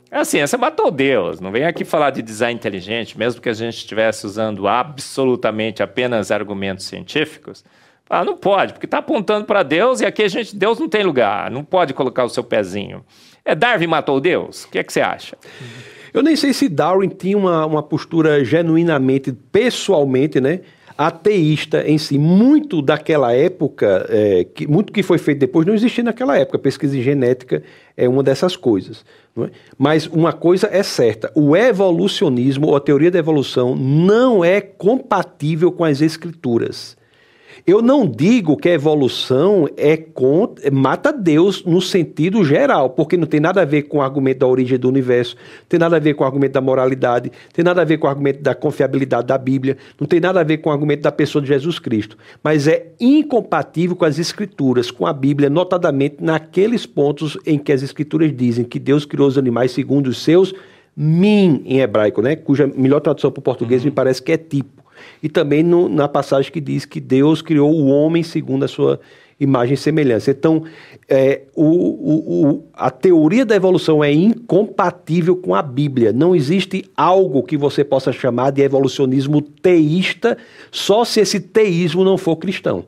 [0.10, 1.40] A ciência matou Deus.
[1.40, 6.32] Não vem aqui falar de design inteligente, mesmo que a gente estivesse usando absolutamente apenas
[6.32, 7.64] argumentos científicos.
[8.10, 11.04] Ah, não pode, porque está apontando para Deus e aqui a gente, Deus não tem
[11.04, 13.04] lugar, não pode colocar o seu pezinho.
[13.44, 14.64] É Darwin matou Deus?
[14.64, 15.38] O que é que você acha?
[16.14, 20.62] Eu nem sei se Darwin tinha uma, uma postura genuinamente, pessoalmente, né?
[20.98, 22.18] ateísta em si.
[22.18, 26.58] Muito daquela época, é, que, muito que foi feito depois, não existia naquela época.
[26.58, 27.62] Pesquisa genética
[27.96, 29.06] é uma dessas coisas.
[29.38, 29.50] É?
[29.78, 35.72] Mas uma coisa é certa: o evolucionismo, ou a teoria da evolução, não é compatível
[35.72, 36.98] com as escrituras.
[37.68, 43.28] Eu não digo que a evolução é contra, mata Deus no sentido geral, porque não
[43.28, 45.36] tem nada a ver com o argumento da origem do universo,
[45.68, 48.10] tem nada a ver com o argumento da moralidade, tem nada a ver com o
[48.10, 51.42] argumento da confiabilidade da Bíblia, não tem nada a ver com o argumento da pessoa
[51.42, 57.38] de Jesus Cristo, mas é incompatível com as escrituras, com a Bíblia, notadamente naqueles pontos
[57.46, 60.54] em que as escrituras dizem que Deus criou os animais segundo os seus
[60.96, 62.38] min em hebraico, né?
[62.38, 63.88] Cuja melhor tradução para o português uhum.
[63.88, 64.87] me parece que é tipo
[65.22, 69.00] e também no, na passagem que diz que Deus criou o homem segundo a sua
[69.40, 70.32] imagem e semelhança.
[70.32, 70.64] Então,
[71.08, 76.12] é, o, o, o, a teoria da evolução é incompatível com a Bíblia.
[76.12, 80.38] Não existe algo que você possa chamar de evolucionismo teísta,
[80.72, 82.86] só se esse teísmo não for cristão.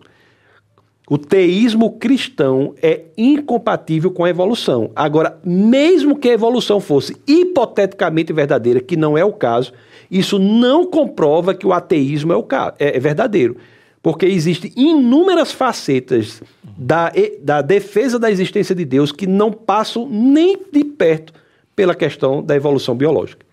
[1.09, 4.91] O teísmo cristão é incompatível com a evolução.
[4.95, 9.73] Agora, mesmo que a evolução fosse hipoteticamente verdadeira, que não é o caso,
[10.11, 13.57] isso não comprova que o ateísmo é, o, é, é verdadeiro.
[14.03, 16.43] Porque existem inúmeras facetas
[16.77, 21.33] da, da defesa da existência de Deus que não passam nem de perto
[21.75, 23.45] pela questão da evolução biológica.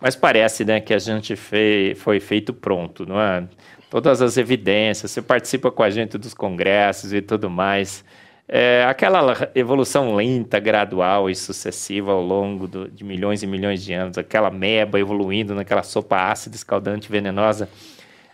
[0.00, 3.44] Mas parece né, que a gente foi feito pronto, não é?
[3.90, 8.04] Todas as evidências, você participa com a gente dos congressos e tudo mais.
[8.50, 13.92] É, aquela evolução lenta, gradual e sucessiva ao longo do, de milhões e milhões de
[13.92, 17.68] anos, aquela meba evoluindo naquela sopa ácida, escaldante, venenosa.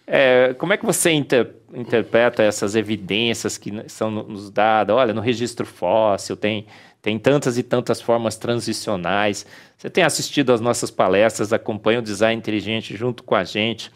[0.06, 4.94] É, como é que você inter, interpreta essas evidências que são nos dadas?
[4.94, 6.66] Olha, no registro fóssil tem,
[7.02, 9.44] tem tantas e tantas formas transicionais.
[9.76, 13.90] Você tem assistido às nossas palestras, acompanha o design inteligente junto com a gente.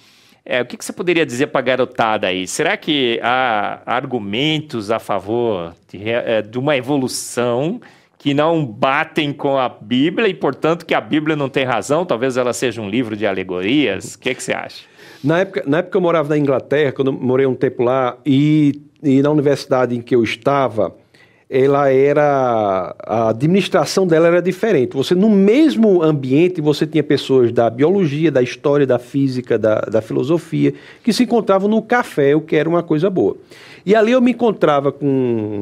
[0.50, 2.46] É, o que, que, você poderia dizer para a garotada aí?
[2.48, 7.78] Será que há argumentos a favor de, é, de, uma evolução
[8.16, 12.06] que não batem com a Bíblia e, portanto, que a Bíblia não tem razão?
[12.06, 14.14] Talvez ela seja um livro de alegorias?
[14.14, 14.84] O que, que você acha?
[15.22, 18.80] Na época, na época eu morava na Inglaterra, quando eu morei um tempo lá, e,
[19.02, 20.96] e na universidade em que eu estava,
[21.50, 24.94] ela era a administração dela era diferente.
[24.94, 30.02] Você no mesmo ambiente você tinha pessoas da biologia, da história, da física, da, da
[30.02, 33.36] filosofia que se encontravam no café, o que era uma coisa boa.
[33.86, 35.06] E ali eu me encontrava com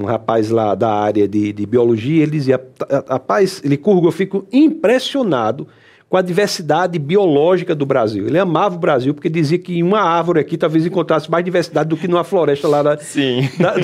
[0.03, 2.61] um rapaz lá da área de, de biologia, ele dizia,
[3.09, 5.68] rapaz, ele curgo, eu fico impressionado
[6.09, 8.27] com a diversidade biológica do Brasil.
[8.27, 11.88] Ele amava o Brasil porque dizia que em uma árvore aqui talvez encontrasse mais diversidade
[11.88, 12.95] do que numa floresta lá da,
[13.59, 13.75] da,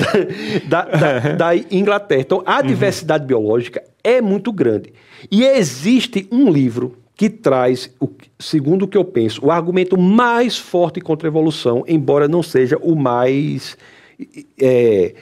[0.69, 2.21] da, da, da Inglaterra.
[2.21, 2.67] Então, a uhum.
[2.67, 4.93] diversidade biológica é muito grande.
[5.29, 8.09] E existe um livro que traz, o,
[8.39, 12.77] segundo o que eu penso, o argumento mais forte contra a evolução, embora não seja
[12.81, 13.77] o mais
[14.59, 15.13] é,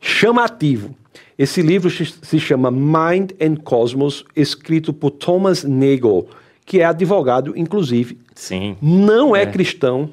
[0.00, 0.94] chamativo.
[1.38, 6.26] Esse livro se chama Mind and Cosmos, escrito por Thomas Nagel,
[6.66, 8.18] que é advogado, inclusive.
[8.34, 8.76] Sim.
[8.82, 10.10] Não é, é cristão,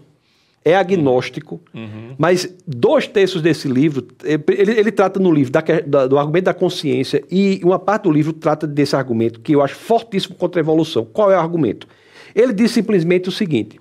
[0.64, 2.16] é agnóstico, uhum.
[2.18, 6.54] mas dois terços desse livro, ele, ele trata no livro da, da, do argumento da
[6.54, 10.64] consciência e uma parte do livro trata desse argumento que eu acho fortíssimo contra a
[10.64, 11.06] evolução.
[11.06, 11.88] Qual é o argumento?
[12.36, 13.80] Ele diz simplesmente o seguinte: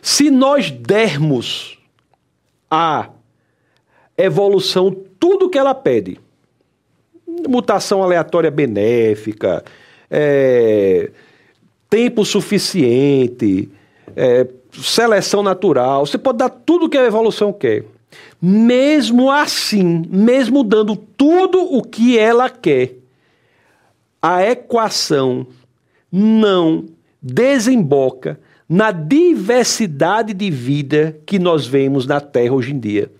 [0.00, 1.78] se nós dermos
[2.70, 3.10] à
[4.16, 6.18] evolução tudo o que ela pede,
[7.48, 9.64] mutação aleatória benéfica,
[10.10, 11.10] é,
[11.88, 13.68] tempo suficiente,
[14.14, 16.06] é, seleção natural.
[16.06, 17.84] Você pode dar tudo que a evolução quer.
[18.40, 22.94] Mesmo assim, mesmo dando tudo o que ela quer,
[24.20, 25.46] a equação
[26.10, 26.86] não
[27.20, 33.10] desemboca na diversidade de vida que nós vemos na Terra hoje em dia.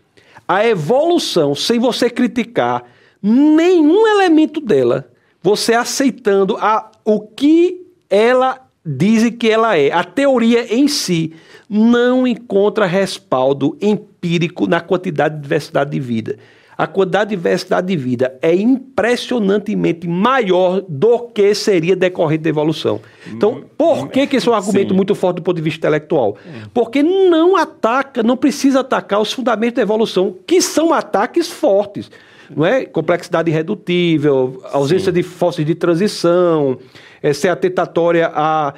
[0.47, 2.85] A evolução, sem você criticar,
[3.23, 5.09] nenhum elemento dela,
[5.43, 9.91] você aceitando a, o que ela diz que ela é.
[9.91, 11.33] A teoria em si
[11.69, 16.39] não encontra respaldo empírico na quantidade de diversidade de vida.
[16.79, 23.01] A quantidade de diversidade de vida é impressionantemente maior do que seria decorrente da evolução.
[23.29, 24.97] Então, por que, que esse é um argumento Sim.
[24.97, 26.37] muito forte do ponto de vista intelectual?
[26.75, 32.11] Porque não ataca, não precisa atacar os fundamentos da evolução, que são ataques fortes
[32.55, 32.85] não é?
[32.85, 35.21] Complexidade irredutível, ausência Sim.
[35.21, 36.79] de fósseis de transição,
[37.23, 38.75] é, ser atentatória à,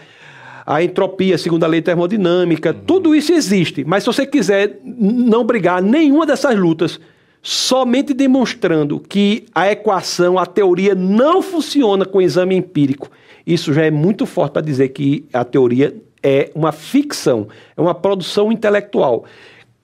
[0.66, 2.70] à entropia, segundo a lei termodinâmica.
[2.70, 2.80] Uhum.
[2.86, 3.84] Tudo isso existe.
[3.84, 7.00] Mas se você quiser não brigar nenhuma dessas lutas,
[7.42, 13.10] somente demonstrando que a equação, a teoria não funciona com exame empírico,
[13.46, 17.94] isso já é muito forte para dizer que a teoria é uma ficção, é uma
[17.94, 19.24] produção intelectual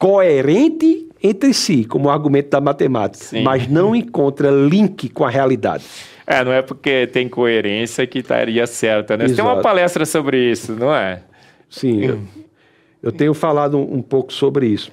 [0.05, 3.43] coerente entre si, como argumento da matemática, Sim.
[3.43, 5.83] mas não encontra link com a realidade.
[6.27, 9.27] É, não é porque tem coerência que estaria certa, né?
[9.27, 11.23] Você tem uma palestra sobre isso, não é?
[11.71, 12.21] Sim, eu,
[13.03, 14.93] eu tenho falado um, um pouco sobre isso.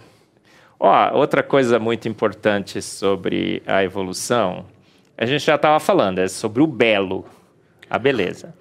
[0.80, 4.63] Ó, outra coisa muito importante sobre a evolução,
[5.17, 7.26] a gente já estava falando, é sobre o belo,
[7.89, 8.54] a beleza.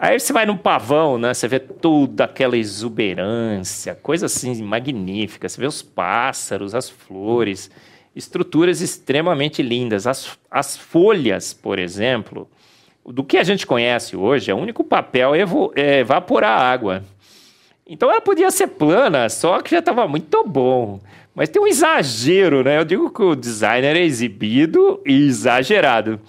[0.00, 1.34] Aí você vai num pavão, né?
[1.34, 5.48] Você vê toda aquela exuberância, coisa assim magnífica.
[5.48, 7.68] Você vê os pássaros, as flores,
[8.14, 10.06] estruturas extremamente lindas.
[10.06, 12.48] As, as folhas, por exemplo,
[13.04, 15.40] do que a gente conhece hoje, o único papel é,
[15.74, 17.02] é evaporar água.
[17.84, 21.00] Então ela podia ser plana, só que já estava muito bom.
[21.34, 22.78] Mas tem um exagero, né?
[22.78, 26.20] Eu digo que o designer é exibido e exagerado.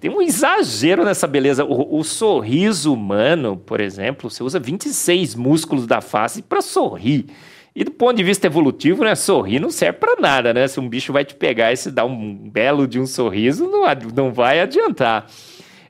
[0.00, 1.64] Tem um exagero nessa beleza.
[1.64, 7.26] O, o, sorriso humano, por exemplo, você usa 26 músculos da face para sorrir.
[7.74, 10.66] E do ponto de vista evolutivo, né, sorrir não serve para nada, né?
[10.66, 13.84] Se um bicho vai te pegar e se dá um belo de um sorriso, não,
[14.14, 15.26] não vai adiantar.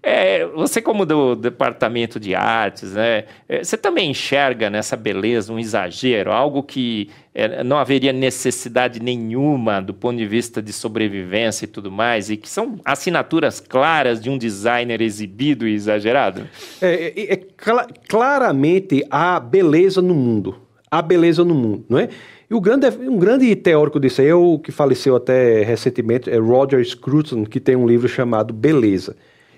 [0.02, 5.58] É, você, como do departamento de artes, né, é, você também enxerga nessa beleza um
[5.58, 11.68] exagero, algo que é, não haveria necessidade nenhuma do ponto de vista de sobrevivência e
[11.68, 16.46] tudo mais, e que são assinaturas claras de um designer exibido e exagerado?
[16.80, 20.56] É, é, é cl claramente a beleza no mundo.
[20.90, 22.08] A beleza no mundo, não é?
[22.50, 26.38] E o grande, um grande teórico disso aí, é o que faleceu até recentemente, é
[26.38, 29.14] Roger Scruton, que tem um livro chamado Beleza.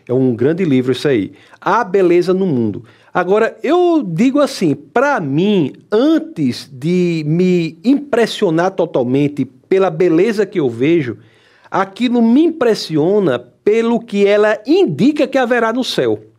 [0.07, 1.33] É um grande livro isso aí.
[1.61, 2.85] A beleza no mundo.
[3.13, 10.69] Agora, eu digo assim, para mim, antes de me impressionar totalmente pela beleza que eu
[10.69, 11.19] vejo,
[11.71, 16.30] aquilo me impressiona pelo que ela indica que haverá no céu.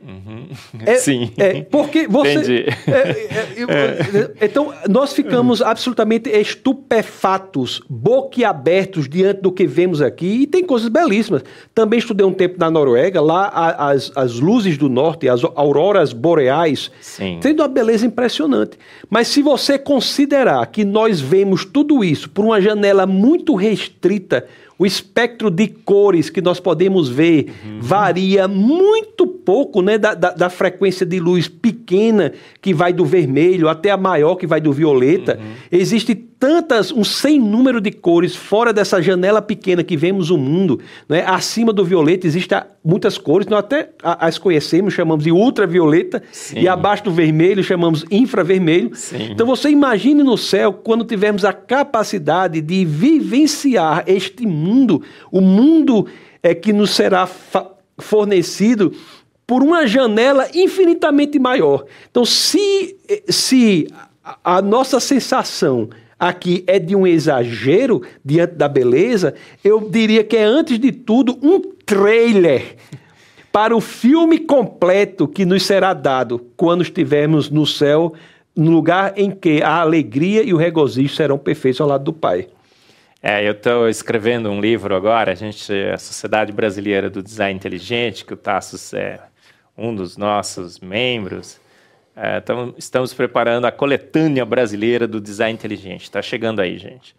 [0.00, 0.48] Uhum.
[0.86, 1.32] É, Sim.
[1.36, 2.66] É, porque você.
[2.86, 10.46] É, é, é, então, nós ficamos absolutamente estupefatos, boquiabertos diante do que vemos aqui, e
[10.46, 11.42] tem coisas belíssimas.
[11.74, 16.90] Também estudei um tempo na Noruega, lá as, as luzes do norte, as auroras boreais,
[17.00, 17.38] Sim.
[17.40, 18.78] tendo uma beleza impressionante.
[19.10, 24.46] Mas se você considerar que nós vemos tudo isso por uma janela muito restrita,
[24.78, 27.80] o espectro de cores que nós podemos ver uhum.
[27.80, 33.68] varia muito pouco né, da, da, da, frequência de luz pequena, que vai do vermelho,
[33.68, 35.38] até a maior, que vai do violeta.
[35.40, 35.52] Uhum.
[35.72, 40.78] Existe tantas, um sem número de cores fora dessa janela pequena que vemos o mundo.
[41.08, 41.24] Né?
[41.26, 42.58] Acima do violeta existem
[42.88, 46.60] muitas cores, nós até as conhecemos, chamamos de ultravioleta, Sim.
[46.60, 48.92] e abaixo do vermelho chamamos infravermelho.
[48.94, 49.28] Sim.
[49.30, 56.06] Então você imagine no céu quando tivermos a capacidade de vivenciar este mundo, o mundo
[56.42, 57.28] é que nos será
[57.98, 58.94] fornecido
[59.46, 61.84] por uma janela infinitamente maior.
[62.10, 62.96] Então, se,
[63.28, 63.86] se
[64.42, 70.42] a nossa sensação aqui é de um exagero diante da beleza, eu diria que é,
[70.42, 72.76] antes de tudo, um trailer
[73.52, 78.12] para o filme completo que nos será dado quando estivermos no céu,
[78.54, 82.48] no lugar em que a alegria e o regozijo serão perfeitos ao lado do Pai.
[83.22, 88.24] É, eu estou escrevendo um livro agora, a gente, a Sociedade Brasileira do Design Inteligente,
[88.24, 89.20] que o Tassos é
[89.76, 91.60] um dos nossos membros,
[92.20, 96.02] é, tamo, estamos preparando a coletânea brasileira do design inteligente.
[96.02, 97.14] Está chegando aí, gente.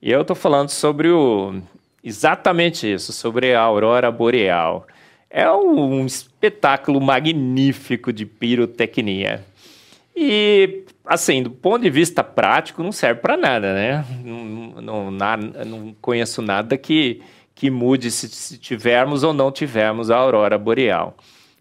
[0.00, 1.60] E eu estou falando sobre o
[2.02, 4.86] exatamente isso, sobre a aurora boreal.
[5.28, 9.44] É um, um espetáculo magnífico de pirotecnia.
[10.16, 14.02] E, assim, do ponto de vista prático, não serve para nada, né?
[14.24, 17.20] Não, não, não conheço nada que,
[17.54, 21.14] que mude se, se tivermos ou não tivermos a aurora boreal.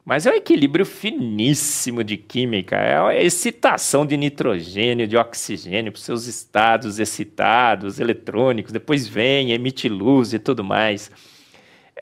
[0.07, 5.99] Mas é um equilíbrio finíssimo de química, é a excitação de nitrogênio, de oxigênio para
[5.99, 11.11] seus estados excitados, eletrônicos, depois vem, emite luz e tudo mais.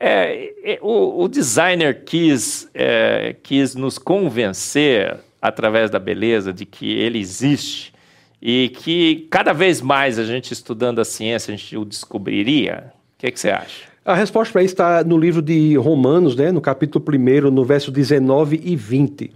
[0.00, 6.88] É, é, o, o, designer quis, é, quis nos convencer, através da beleza, de que
[6.88, 7.92] ele existe
[8.40, 12.92] e que cada vez mais a gente estudando a ciência, a gente o descobriria.
[13.16, 13.95] O que, é que você acha?
[14.06, 17.90] A resposta para isso está no livro de Romanos, né, no capítulo 1, no verso
[17.90, 19.32] 19 e 20.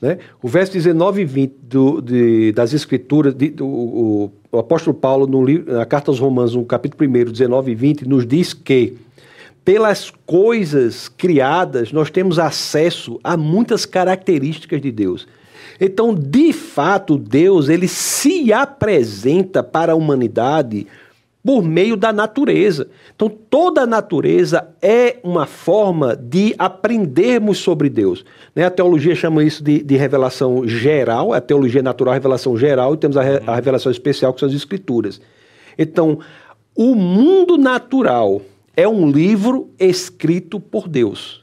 [0.00, 0.18] Né?
[0.40, 5.26] O verso 19 e 20 do, de, das Escrituras, de, do, o, o, apóstolo Paulo,
[5.26, 8.96] no livro, na carta aos Romanos, no capítulo 1, 19 e 20, nos diz que
[9.64, 15.26] pelas coisas criadas nós temos acesso a muitas características de Deus.
[15.80, 20.86] Então, de fato, Deus ele se apresenta para a humanidade
[21.44, 22.88] por meio da natureza.
[23.14, 28.24] Então, toda a natureza é uma forma de aprendermos sobre Deus.
[28.56, 28.64] Né?
[28.64, 32.96] A teologia chama isso de, de, revelação geral, a teologia natural, a revelação geral, e
[32.96, 35.20] temos a, re, a revelação especial, que são as escrituras.
[35.76, 36.18] Então,
[36.74, 38.40] o mundo natural
[38.74, 41.42] é um livro escrito por Deus.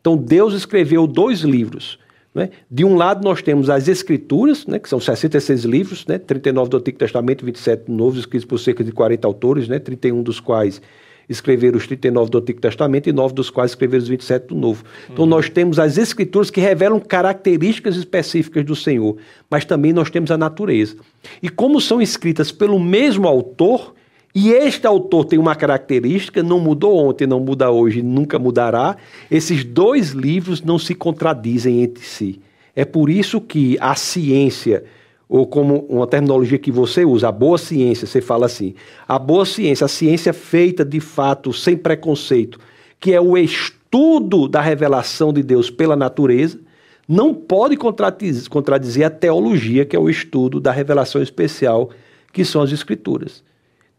[0.00, 1.98] Então, Deus escreveu dois livros.
[2.34, 2.48] Né?
[2.70, 6.76] De um lado, nós temos as Escrituras, né, que são 66 livros, né, 39 do
[6.78, 10.80] Antigo Testamento, 27 do Novo, escritos por cerca de 40 autores, né, 31 dos quais
[11.28, 14.84] escreveram os 39 do Antigo Testamento e 9 dos quais escreveram os 27 do Novo.
[15.10, 15.30] Então, uhum.
[15.30, 19.16] nós temos as Escrituras que revelam características específicas do Senhor,
[19.50, 20.96] mas também nós temos a natureza.
[21.42, 23.94] E como são escritas pelo mesmo autor,
[24.34, 28.96] e este autor tem uma característica, não mudou ontem, não muda hoje, nunca mudará.
[29.30, 32.40] Esses dois livros não se contradizem entre si.
[32.74, 34.84] É por isso que a ciência,
[35.28, 38.74] ou como uma terminologia que você usa, a boa ciência, você fala assim,
[39.06, 42.58] a boa ciência, a ciência feita de fato, sem preconceito,
[42.98, 46.58] que é o estudo da revelação de Deus pela natureza,
[47.06, 51.90] não pode contradizer, a teologia, que é o estudo da revelação especial,
[52.32, 53.44] que são as Escrituras.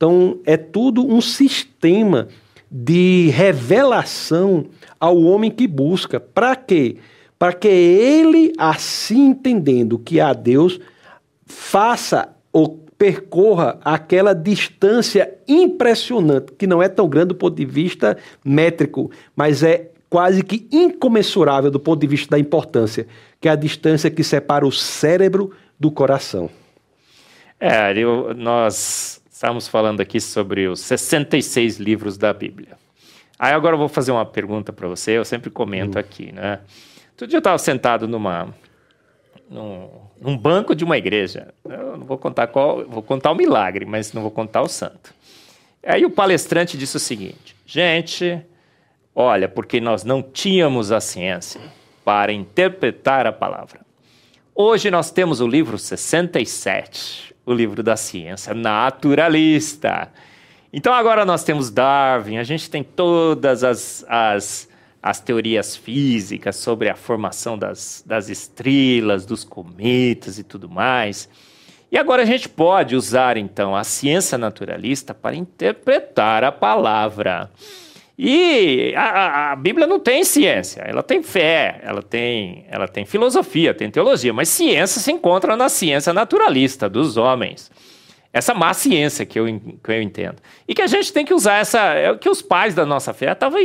[0.04, 2.28] Então, é tudo um sistema
[2.70, 4.66] de revelação
[5.00, 6.20] ao homem que busca.
[6.20, 6.98] Para quê?
[7.40, 10.78] Para que ele, assim entendendo que há Deus,
[11.46, 18.18] faça ou percorra aquela distância impressionante, que não é tão grande do ponto de vista
[18.44, 23.08] métrico, mas é quase que incomensurável do ponto de vista da importância,
[23.40, 26.50] que é a distância que separa o cérebro do coração.
[27.58, 32.78] É, eu, nós estamos falando aqui sobre os 66 livros da Bíblia.
[33.38, 36.00] Aí agora eu vou fazer uma pergunta para você, eu sempre comento hum.
[36.00, 36.62] aqui, né?
[37.18, 38.56] Todo dia eu estava sentado numa,
[39.50, 39.90] num,
[40.22, 41.54] num, banco de uma igreja.
[41.66, 45.14] Eu não vou contar qual, vou contar o milagre, mas não vou contar o santo.
[45.86, 48.42] Aí o palestrante disse o seguinte: gente,
[49.16, 51.62] Olha, porque nós não tínhamos a ciência
[52.04, 53.82] para interpretar a palavra.
[54.56, 60.12] Hoje nós temos o livro 67, o livro da ciência naturalista.
[60.72, 64.70] Então agora nós temos Darwin, a gente tem todas as, as,
[65.02, 71.30] as teorias físicas sobre a formação das, das estrelas, dos cometas e tudo mais.
[71.92, 77.52] E agora a gente pode usar então a ciência naturalista para interpretar a palavra.
[78.18, 83.74] E a, a, Bíblia não tem ciência, ela tem fé, ela tem, ela tem filosofia,
[83.74, 87.72] tem teologia, mas ciência se encontra na ciência naturalista dos homens.
[88.32, 90.38] Essa má ciência que eu, que eu entendo.
[90.68, 91.80] E que a gente tem que usar essa.
[91.94, 93.60] É, que os pais da nossa fé estavam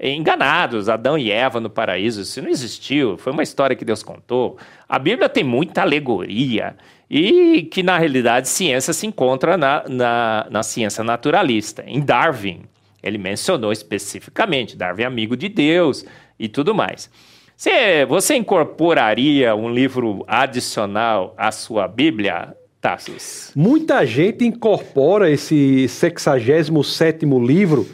[0.00, 4.58] enganados, Adão e Eva no paraíso, isso não existiu, foi uma história que Deus contou.
[4.88, 6.76] A Bíblia tem muita alegoria
[7.08, 12.62] e que, na realidade, ciência se encontra na, na, na ciência naturalista, em Darwin.
[13.02, 16.04] Ele mencionou especificamente Darwin amigo de Deus
[16.38, 17.10] e tudo mais.
[17.56, 23.52] Você, você incorporaria um livro adicional à sua Bíblia, Tassos?
[23.54, 27.86] Muita gente incorpora esse 67 livro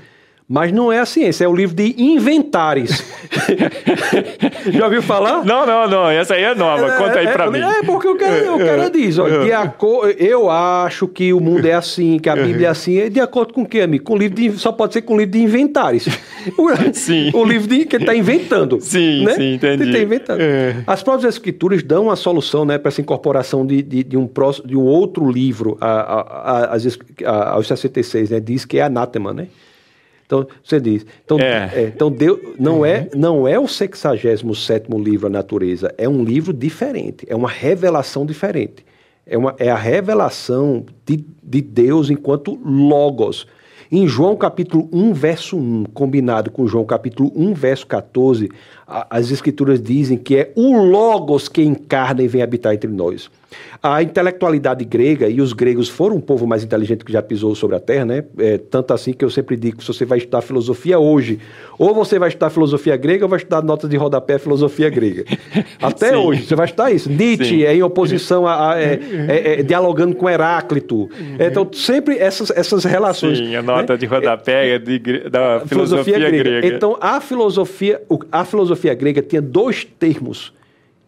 [0.49, 3.05] mas não é a ciência, é o livro de inventares.
[4.71, 5.45] Já ouviu falar?
[5.45, 6.09] Não, não, não.
[6.09, 6.87] Essa aí é nova.
[6.87, 7.59] É, Conta aí pra é, mim.
[7.59, 11.67] É porque o cara, o cara diz: ó, de acordo, eu acho que o mundo
[11.67, 13.11] é assim, que a Bíblia é assim.
[13.11, 14.05] De acordo com o quê, amigo?
[14.05, 16.07] Com livro de, só pode ser com livro de inventares.
[16.95, 17.31] sim.
[17.35, 18.81] O livro de, que ele está inventando.
[18.81, 19.35] Sim, né?
[19.35, 19.83] sim, entendi.
[19.83, 20.41] Ele está inventando.
[20.41, 20.77] É.
[20.87, 24.69] As próprias escrituras dão a solução né, para essa incorporação de, de, de, um próximo,
[24.69, 26.73] de um outro livro a, a,
[27.25, 28.39] a, aos 66, né?
[28.39, 29.49] Diz que é anátema, né?
[30.27, 31.07] Então, você diz.
[31.25, 31.71] Então, é.
[31.73, 33.21] É, então Deus, não, é, uhum.
[33.21, 35.95] não é o 67 livro, A Natureza.
[35.97, 37.25] É um livro diferente.
[37.29, 38.85] É uma revelação diferente.
[39.25, 43.47] É, uma, é a revelação de, de Deus enquanto Logos.
[43.91, 48.51] Em João capítulo 1, verso 1, combinado com João capítulo 1, verso 14,
[48.85, 53.31] a, as escrituras dizem que é o Logos que encarna e vem habitar entre nós.
[53.83, 57.77] A intelectualidade grega, e os gregos foram um povo mais inteligente que já pisou sobre
[57.77, 58.25] a terra, né?
[58.39, 61.39] É, tanto assim que eu sempre digo: se você vai estudar filosofia hoje,
[61.79, 65.25] ou você vai estudar filosofia grega, ou vai estudar notas de rodapé filosofia grega.
[65.81, 66.17] Até Sim.
[66.17, 67.11] hoje, você vai estudar isso.
[67.11, 67.65] Nietzsche Sim.
[67.65, 68.73] é em oposição a.
[68.73, 70.97] a é, é, é, dialogando com Heráclito.
[70.97, 71.37] Uhum.
[71.39, 73.39] Então, sempre essas, essas relações.
[73.39, 73.99] Sim, a nota né?
[73.99, 74.99] de rodapé é de,
[75.29, 76.43] da filosofia, filosofia grega.
[76.43, 76.67] grega.
[76.77, 78.01] Então, a filosofia,
[78.33, 80.53] a filosofia grega tinha dois termos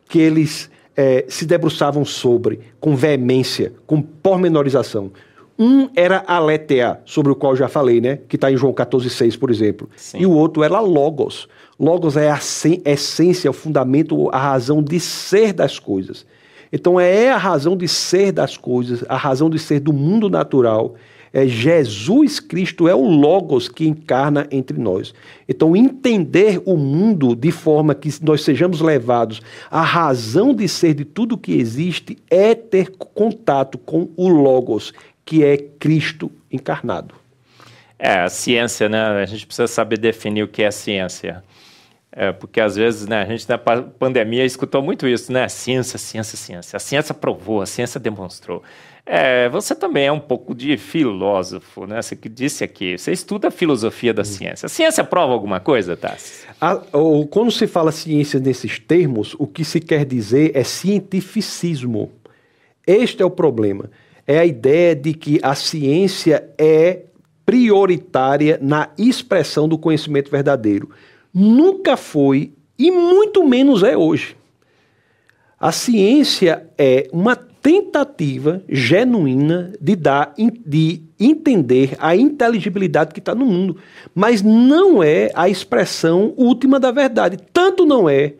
[0.09, 5.13] que eles é, se debruçavam sobre, com veemência, com pormenorização.
[5.57, 8.19] Um era aletheia, sobre o qual já falei, né?
[8.29, 9.89] Que está em João 14,6, por exemplo.
[9.97, 10.19] Sim.
[10.19, 11.49] E o outro era logos.
[11.79, 12.39] Logos é a
[12.85, 16.27] essência, o fundamento, a razão de ser das coisas.
[16.73, 20.97] Então é a razão de ser das coisas, a razão de ser do mundo natural
[21.33, 25.15] é Jesus Cristo é o Logos que encarna entre nós.
[25.49, 31.05] Então, entender o mundo de forma que nós sejamos levados à razão de ser de
[31.05, 34.93] tudo que existe é ter contato com o Logos,
[35.25, 37.15] que é Cristo encarnado.
[37.99, 39.01] É, a ciência, né?
[39.23, 41.43] A gente precisa saber definir o que é ciência.
[42.21, 45.49] É, porque às vezes né, a gente na pandemia escutou muito isso, né?
[45.49, 46.77] Ciência, ciência, ciência.
[46.77, 48.61] A ciência provou, a ciência demonstrou.
[49.07, 52.03] É, você também é um pouco de filósofo, né?
[52.03, 54.67] Você que disse aqui, você estuda a filosofia da ciência.
[54.67, 56.45] A ciência prova alguma coisa, Tassi?
[57.31, 62.11] quando se fala ciência nesses termos, o que se quer dizer é cientificismo.
[62.85, 63.89] Este é o problema.
[64.27, 67.03] É a ideia de que a ciência é
[67.47, 70.91] prioritária na expressão do conhecimento verdadeiro.
[71.33, 74.37] Nunca foi e muito menos é hoje.
[75.61, 80.33] A ciência é uma tentativa genuína de dar,
[80.65, 83.77] de entender a inteligibilidade que está no mundo,
[84.15, 87.39] mas não é a expressão última da verdade.
[87.53, 88.35] Tanto não é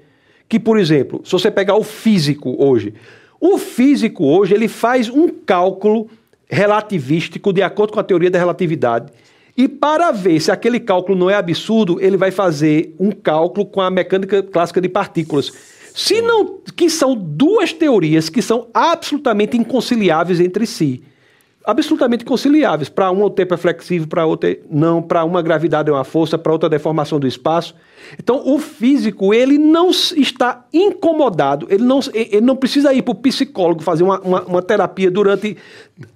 [0.49, 2.95] que, por exemplo, se você pegar o físico hoje,
[3.41, 6.09] o físico hoje ele faz um cálculo
[6.49, 9.13] relativístico de acordo com a teoria da relatividade.
[9.59, 13.81] E para ver se aquele cálculo não é absurdo, ele vai fazer um cálculo com
[13.81, 15.53] a mecânica clássica de partículas
[15.99, 21.03] se não, que são duas teorias que são absolutamente inconciliáveis entre si.
[21.69, 22.89] Absolutamente conciliáveis.
[22.89, 25.03] Para uma o tempo é flexível, para outra não.
[25.03, 27.75] Para uma a gravidade é uma força, para outra a deformação do espaço.
[28.19, 33.15] Então, o físico, ele não está incomodado, ele não, ele não precisa ir para o
[33.15, 35.59] psicólogo fazer uma, uma, uma, terapia durante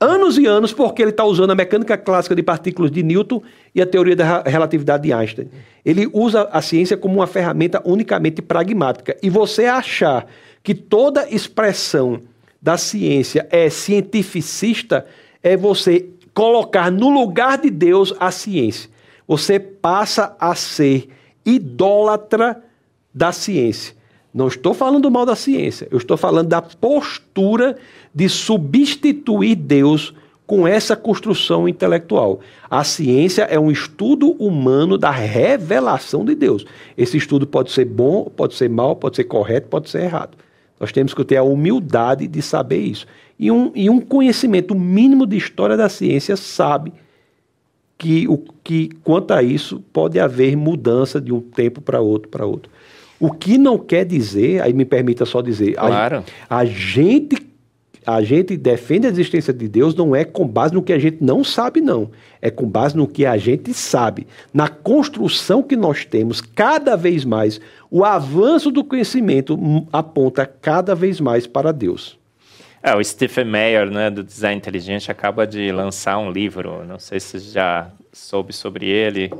[0.00, 3.42] anos e anos, porque ele está usando a mecânica clássica de partículas de Newton
[3.74, 5.50] e a teoria da relatividade de Einstein.
[5.84, 9.18] Ele usa a ciência como uma ferramenta unicamente pragmática.
[9.22, 10.26] E você achar
[10.62, 12.22] que toda expressão
[12.62, 15.04] da ciência é cientificista
[15.42, 18.90] é você colocar no lugar de Deus a ciência.
[19.26, 21.08] Você passa a ser
[21.44, 22.62] idólatra
[23.14, 23.94] da ciência.
[24.32, 27.76] Não estou falando mal da ciência, eu estou falando da postura
[28.14, 30.14] de substituir Deus
[30.46, 32.40] com essa construção intelectual.
[32.68, 36.64] A ciência é um estudo humano da revelação de Deus.
[36.96, 40.36] Esse estudo pode ser bom, pode ser mal, pode ser correto, pode ser errado.
[40.80, 43.06] Nós temos que ter a humildade de saber isso.
[43.42, 46.92] E um, e um conhecimento mínimo de história da ciência sabe
[47.98, 52.46] que, o, que quanto a isso pode haver mudança de um tempo para outro para
[52.46, 52.70] outro.
[53.18, 56.22] O que não quer dizer, aí me permita só dizer, claro.
[56.48, 57.36] a, a gente
[58.06, 61.18] a gente defende a existência de Deus não é com base no que a gente
[61.20, 62.12] não sabe, não.
[62.40, 64.24] É com base no que a gente sabe.
[64.54, 69.58] Na construção que nós temos, cada vez mais, o avanço do conhecimento
[69.92, 72.21] aponta cada vez mais para Deus.
[72.82, 77.20] É, o Stephen Meyer, né, do Design Inteligente, acaba de lançar um livro, não sei
[77.20, 79.30] se você já soube sobre ele,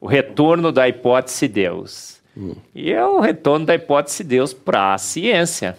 [0.00, 2.20] O Retorno da Hipótese Deus.
[2.36, 2.54] Hum.
[2.74, 5.76] E é o retorno da hipótese Deus para a ciência.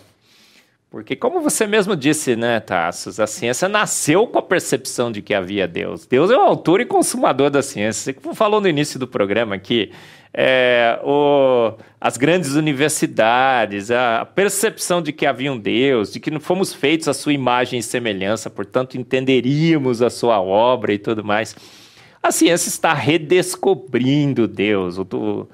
[0.94, 5.34] Porque, como você mesmo disse, né, Tassos, a ciência nasceu com a percepção de que
[5.34, 6.06] havia Deus.
[6.06, 8.14] Deus é o autor e consumador da ciência.
[8.14, 9.92] Você falou no início do programa que
[10.32, 16.40] é, o, as grandes universidades, a percepção de que havia um Deus, de que não
[16.40, 21.56] fomos feitos à sua imagem e semelhança, portanto entenderíamos a sua obra e tudo mais.
[22.22, 25.00] A ciência está redescobrindo Deus.
[25.00, 25.48] O,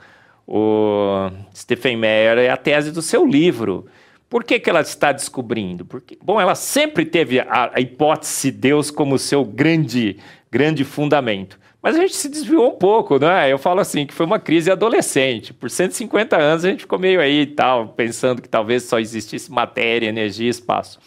[0.46, 3.88] o Stephen Meyer é a tese do seu livro.
[4.30, 5.84] Por que, que ela está descobrindo?
[5.84, 10.17] Porque, bom, ela sempre teve a, a hipótese de Deus como seu grande,
[10.51, 11.59] grande fundamento.
[11.82, 13.51] Mas a gente se desviou um pouco, né?
[13.51, 15.53] Eu falo assim, que foi uma crise adolescente.
[15.53, 19.51] Por 150 anos a gente ficou meio aí e tal, pensando que talvez só existisse
[19.51, 20.99] matéria, energia, espaço.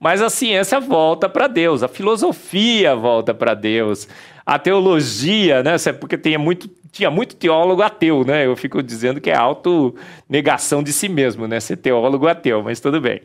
[0.00, 4.08] Mas a ciência volta para Deus, a filosofia volta para Deus,
[4.46, 5.74] a teologia, né?
[5.98, 8.46] Porque tem muito, tinha muito teólogo ateu, né?
[8.46, 11.58] Eu fico dizendo que é autonegação de si mesmo, né?
[11.58, 13.20] Ser teólogo ateu, mas tudo bem.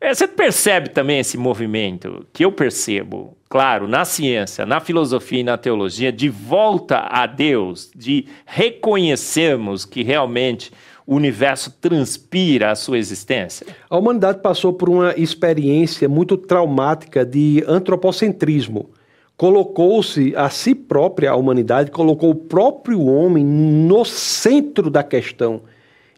[0.00, 5.44] É, você percebe também esse movimento que eu percebo, claro, na ciência, na filosofia e
[5.44, 10.72] na teologia, de volta a Deus, de reconhecermos que realmente
[11.06, 13.66] o universo transpira a sua existência?
[13.90, 18.88] A humanidade passou por uma experiência muito traumática de antropocentrismo.
[19.36, 25.62] Colocou-se a si própria, a humanidade, colocou o próprio homem no centro da questão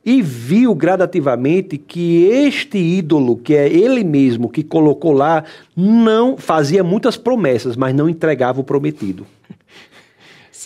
[0.05, 5.45] e viu gradativamente que este ídolo, que é ele mesmo que colocou lá,
[5.75, 9.27] não fazia muitas promessas, mas não entregava o prometido.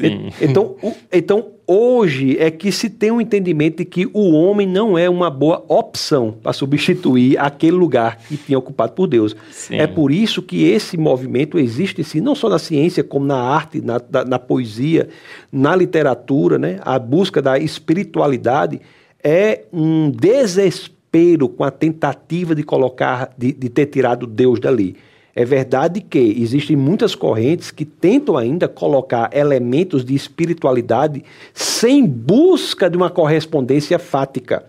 [0.06, 0.30] Sim.
[0.40, 4.96] Então, o, então, hoje é que se tem um entendimento de que o homem não
[4.96, 9.34] é uma boa opção para substituir aquele lugar que tinha ocupado por Deus.
[9.50, 9.76] Sim.
[9.76, 13.80] É por isso que esse movimento existe, sim, não só na ciência, como na arte,
[13.80, 15.08] na, na, na poesia,
[15.50, 16.78] na literatura, né?
[16.82, 18.80] a busca da espiritualidade
[19.22, 24.96] é um desespero com a tentativa de colocar, de, de ter tirado Deus dali.
[25.38, 31.22] É verdade que existem muitas correntes que tentam ainda colocar elementos de espiritualidade
[31.54, 34.64] sem busca de uma correspondência fática.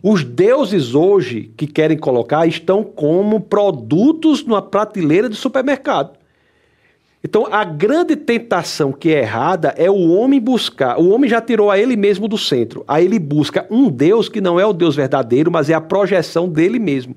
[0.00, 6.16] Os deuses hoje que querem colocar estão como produtos numa prateleira de supermercado.
[7.24, 11.00] Então, a grande tentação que é errada é o homem buscar.
[11.00, 12.84] O homem já tirou a ele mesmo do centro.
[12.86, 16.48] Aí ele busca um Deus que não é o Deus verdadeiro, mas é a projeção
[16.48, 17.16] dele mesmo.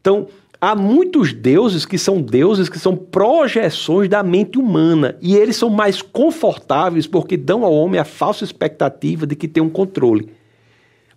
[0.00, 0.28] Então,
[0.62, 5.16] há muitos deuses que são deuses que são projeções da mente humana.
[5.20, 9.60] E eles são mais confortáveis porque dão ao homem a falsa expectativa de que tem
[9.60, 10.28] um controle.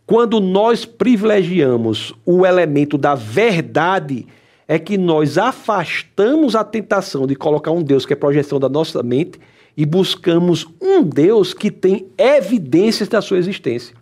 [0.07, 4.25] Quando nós privilegiamos o elemento da verdade,
[4.67, 9.03] é que nós afastamos a tentação de colocar um Deus que é projeção da nossa
[9.03, 9.39] mente
[9.77, 13.95] e buscamos um Deus que tem evidências da sua existência.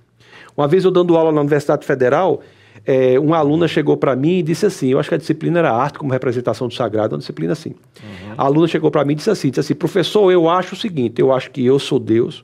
[0.56, 2.42] Uma vez eu dando aula na Universidade Federal,
[2.86, 5.72] é, uma aluna chegou para mim e disse assim: eu acho que a disciplina era
[5.72, 7.70] arte como representação do sagrado, uma disciplina assim.
[7.70, 8.34] Uhum.
[8.38, 11.22] A aluna chegou para mim e disse assim: disse assim, professor, eu acho o seguinte,
[11.22, 12.44] eu acho que eu sou Deus,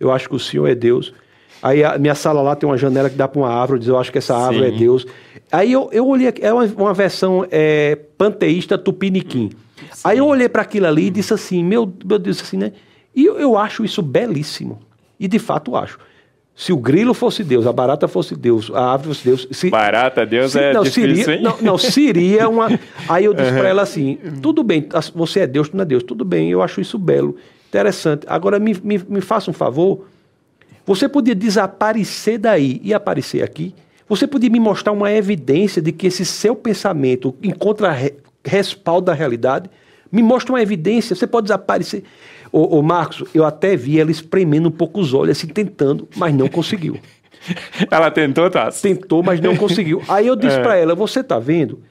[0.00, 1.12] eu acho que o Senhor é Deus.
[1.62, 3.98] Aí a minha sala lá tem uma janela que dá para uma árvore, diz, eu
[3.98, 4.74] acho que essa árvore é Sim.
[4.74, 5.06] é Deus.
[5.50, 9.50] Aí eu, eu olhei, é uma, uma versão é, panteísta tupiniquim.
[9.92, 10.02] Sim.
[10.04, 12.72] Aí eu olhei para aquilo ali e disse assim, meu, meu Deus, assim, né?
[13.14, 14.78] E eu, eu acho isso belíssimo.
[15.18, 15.98] E de fato acho.
[16.58, 19.48] Se o grilo fosse Deus, a barata fosse Deus, a árvore fosse Deus.
[19.50, 21.42] Se, barata, Deus se, é não, difícil, seria?
[21.42, 22.68] Não, não, seria uma...
[23.06, 23.58] Aí eu disse uhum.
[23.58, 26.02] para ela assim, tudo bem, você é Deus, tu não é Deus.
[26.02, 27.36] Tudo bem, eu acho isso belo,
[27.68, 28.24] interessante.
[28.26, 30.06] Agora me, me, me faça um favor,
[30.86, 33.74] você podia desaparecer daí e aparecer aqui?
[34.08, 37.94] Você podia me mostrar uma evidência de que esse seu pensamento encontra
[38.42, 39.68] respaldo da realidade?
[40.10, 42.02] Me mostra uma evidência, você pode desaparecer.
[42.56, 46.34] Ô, ô, Marcos, eu até vi ela espremendo um pouco os olhos, assim, tentando, mas
[46.34, 46.98] não conseguiu.
[47.90, 48.70] ela tentou, tá?
[48.70, 50.00] Tentou, mas não conseguiu.
[50.08, 50.62] Aí eu disse é.
[50.62, 51.82] para ela: você tá vendo?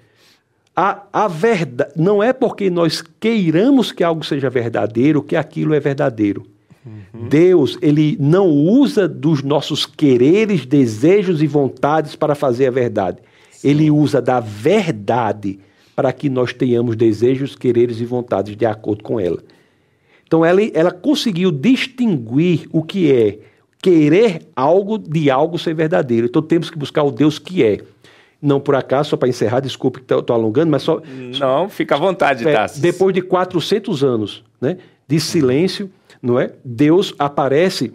[0.76, 5.80] A, a verdade não é porque nós queiramos que algo seja verdadeiro que aquilo é
[5.80, 6.48] verdadeiro.
[6.84, 7.30] Uhum.
[7.30, 13.20] Deus, ele não usa dos nossos quereres, desejos e vontades para fazer a verdade.
[13.52, 13.70] Sim.
[13.70, 15.60] Ele usa da verdade
[15.96, 19.38] para que nós tenhamos desejos, quereres e vontades de acordo com ela.
[20.36, 23.40] Então ela, ela conseguiu distinguir o que é
[23.82, 26.28] querer algo de algo ser verdadeiro.
[26.28, 27.78] Então temos que buscar o Deus que é.
[28.42, 31.02] Não por acaso, só para encerrar, desculpe que estou alongando, mas só.
[31.40, 34.78] Não, fica à vontade, é, Depois de 400 anos né,
[35.08, 35.90] de silêncio,
[36.22, 36.52] não é?
[36.66, 37.94] Deus aparece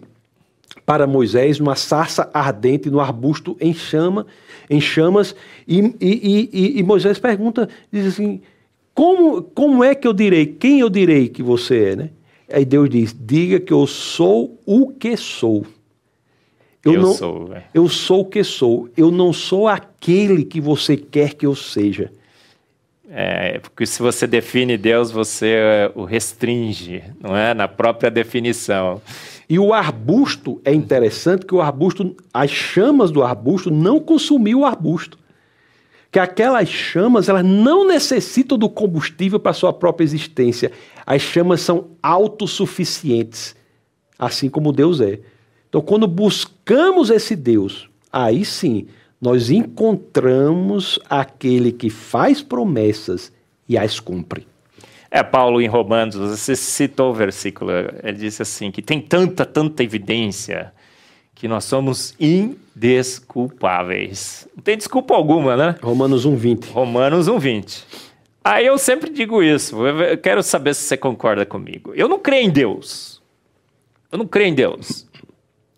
[0.83, 4.25] para Moisés numa sarça ardente, no arbusto em chama,
[4.67, 5.35] em chamas,
[5.67, 8.41] e, e, e, e Moisés pergunta, diz assim,
[8.95, 12.09] como, como é que eu direi, quem eu direi que você é, né?
[12.53, 15.65] Aí Deus diz: diga que eu sou o que sou.
[16.83, 17.45] Eu, eu não, sou.
[17.45, 17.63] Véio.
[17.73, 18.89] Eu sou o que sou.
[18.97, 22.11] Eu não sou aquele que você quer que eu seja.
[23.13, 27.53] É, porque se você define Deus, você o restringe, não é?
[27.53, 29.01] Na própria definição.
[29.49, 34.65] E o arbusto é interessante que o arbusto, as chamas do arbusto não consumiu o
[34.65, 35.19] arbusto
[36.11, 40.71] que aquelas chamas elas não necessitam do combustível para sua própria existência.
[41.05, 43.55] As chamas são autossuficientes,
[44.17, 45.19] assim como Deus é.
[45.69, 48.87] Então, quando buscamos esse Deus, aí sim
[49.21, 53.31] nós encontramos aquele que faz promessas
[53.69, 54.47] e as cumpre.
[55.09, 57.69] É, Paulo em Romanos, você citou o versículo,
[58.01, 60.73] ele disse assim, que tem tanta, tanta evidência
[61.35, 64.47] que nós somos indesculpáveis.
[64.55, 65.75] Não tem desculpa alguma, né?
[65.81, 66.71] Romanos 1,20.
[66.71, 67.83] Romanos 1,20.
[68.43, 71.93] Aí eu sempre digo isso, eu quero saber se você concorda comigo.
[71.93, 73.21] Eu não creio em Deus.
[74.11, 75.07] Eu não creio em Deus.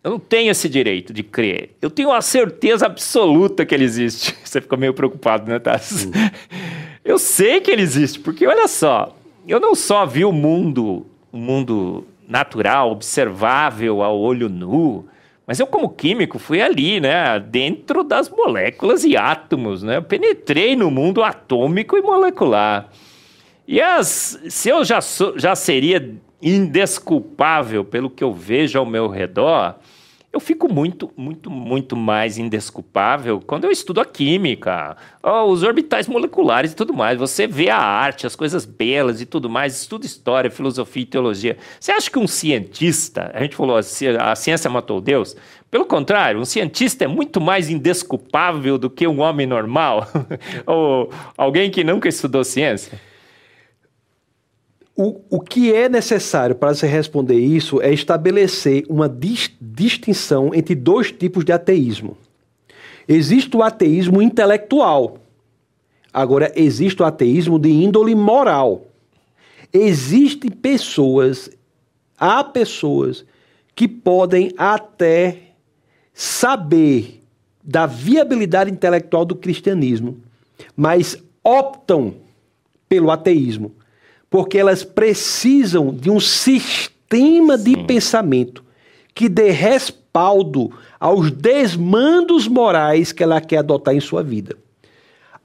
[0.03, 1.75] Eu não tenho esse direito de crer.
[1.81, 4.35] Eu tenho a certeza absoluta que ele existe.
[4.43, 6.07] Você ficou meio preocupado, né, Tassi?
[6.07, 6.11] Hum.
[7.05, 9.13] Eu sei que ele existe, porque olha só,
[9.45, 15.05] eu não só vi o mundo, o mundo natural, observável ao olho nu,
[15.45, 17.39] mas eu, como químico, fui ali, né?
[17.39, 19.97] Dentro das moléculas e átomos, né?
[19.97, 22.89] Eu penetrei no mundo atômico e molecular.
[23.67, 29.07] E as, se eu já, sou, já seria indesculpável pelo que eu vejo ao meu
[29.07, 29.75] redor,
[30.33, 34.97] eu fico muito, muito, muito mais indesculpável quando eu estudo a química,
[35.47, 37.19] os orbitais moleculares e tudo mais.
[37.19, 41.57] Você vê a arte, as coisas belas e tudo mais, estuda história, filosofia e teologia.
[41.79, 45.37] Você acha que um cientista, a gente falou, a ciência matou Deus?
[45.69, 50.07] Pelo contrário, um cientista é muito mais indesculpável do que um homem normal
[50.65, 52.99] ou alguém que nunca estudou ciência.
[54.95, 60.75] O, o que é necessário para se responder isso é estabelecer uma dis, distinção entre
[60.75, 62.15] dois tipos de ateísmo.
[63.07, 65.17] Existe o ateísmo intelectual.
[66.13, 68.85] Agora, existe o ateísmo de índole moral.
[69.73, 71.49] Existem pessoas,
[72.15, 73.25] há pessoas
[73.75, 75.39] que podem até
[76.13, 77.23] saber
[77.63, 80.19] da viabilidade intelectual do cristianismo,
[80.77, 82.13] mas optam
[82.87, 83.71] pelo ateísmo
[84.33, 87.63] porque elas precisam de um sistema Sim.
[87.65, 88.63] de pensamento
[89.13, 94.57] que dê respaldo aos desmandos morais que ela quer adotar em sua vida.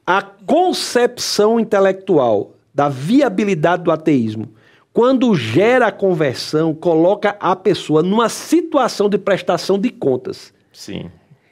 [0.07, 4.49] A concepção intelectual da viabilidade do ateísmo,
[4.91, 10.51] quando gera a conversão, coloca a pessoa numa situação de prestação de contas.
[10.73, 11.11] Sim.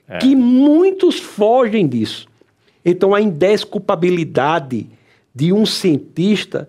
[0.09, 0.17] é.
[0.17, 2.29] que muitos fogem disso.
[2.83, 4.87] Então, a indesculpabilidade
[5.35, 6.67] de um cientista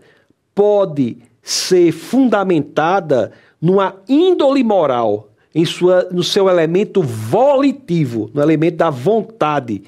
[0.57, 3.31] pode ser fundamentada
[3.61, 9.83] numa índole moral, em sua, no seu elemento volitivo, no elemento da vontade,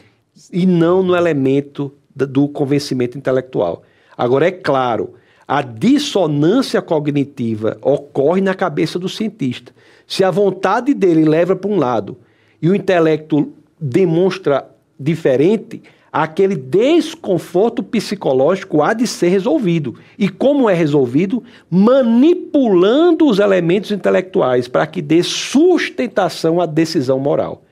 [0.53, 3.81] e não no elemento do convencimento intelectual.
[4.15, 5.15] Agora, é claro,
[5.47, 9.71] a dissonância cognitiva ocorre na cabeça do cientista.
[10.05, 12.15] Se a vontade dele leva para um lado
[12.61, 13.51] e o intelecto
[13.81, 15.81] demonstra diferente,
[16.11, 19.95] aquele desconforto psicológico há de ser resolvido.
[20.17, 21.43] E como é resolvido?
[21.69, 27.63] Manipulando os elementos intelectuais para que dê sustentação à decisão moral.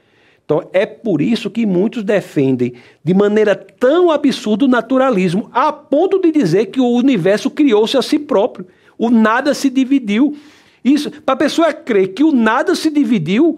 [0.47, 2.73] Então, é por isso que muitos defendem
[3.03, 8.01] de maneira tão absurda o naturalismo, a ponto de dizer que o universo criou-se a
[8.01, 8.65] si próprio.
[8.97, 10.37] O nada se dividiu.
[10.81, 13.57] Isso, para a pessoa crer que o nada se dividiu,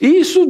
[0.00, 0.46] isso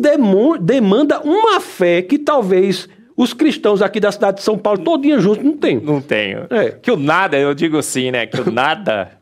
[0.61, 5.43] demanda uma fé que talvez os cristãos aqui da cidade de São Paulo, todinha juntos,
[5.43, 5.81] não tem.
[5.81, 6.47] Não tenho.
[6.51, 6.71] É.
[6.71, 8.27] Que o nada, eu digo assim, né?
[8.27, 9.13] Que o nada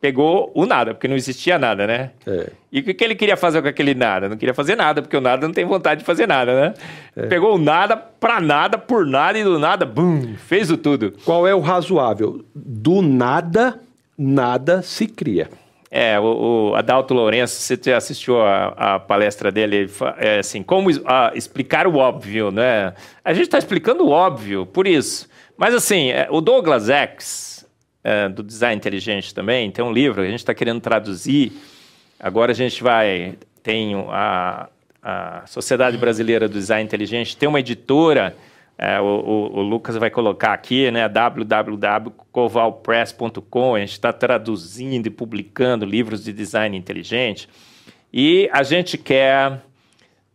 [0.00, 2.10] pegou o nada, porque não existia nada, né?
[2.26, 2.50] É.
[2.70, 4.28] E o que ele queria fazer com aquele nada?
[4.28, 6.74] Não queria fazer nada, porque o nada não tem vontade de fazer nada, né?
[7.16, 7.26] É.
[7.26, 11.14] Pegou o nada pra nada, por nada e do nada, bum, fez o tudo.
[11.24, 12.44] Qual é o razoável?
[12.54, 13.80] Do nada,
[14.16, 15.48] nada se cria.
[15.96, 19.88] É, o, o Adalto Lourenço, você assistiu a, a palestra dele,
[20.18, 22.94] é assim, como a, explicar o óbvio, né?
[23.24, 25.28] A gente está explicando o óbvio, por isso.
[25.56, 27.64] Mas assim, é, o Douglas X,
[28.02, 31.52] é, do design inteligente também, tem um livro que a gente está querendo traduzir.
[32.18, 33.38] Agora a gente vai.
[33.62, 34.68] Tem a,
[35.00, 38.36] a Sociedade Brasileira do Design Inteligente, tem uma editora.
[38.76, 43.74] É, o, o, o, Lucas vai colocar aqui, né, www.covalpress.com.
[43.74, 47.48] A gente está traduzindo e publicando livros de design inteligente.
[48.12, 49.62] E a gente quer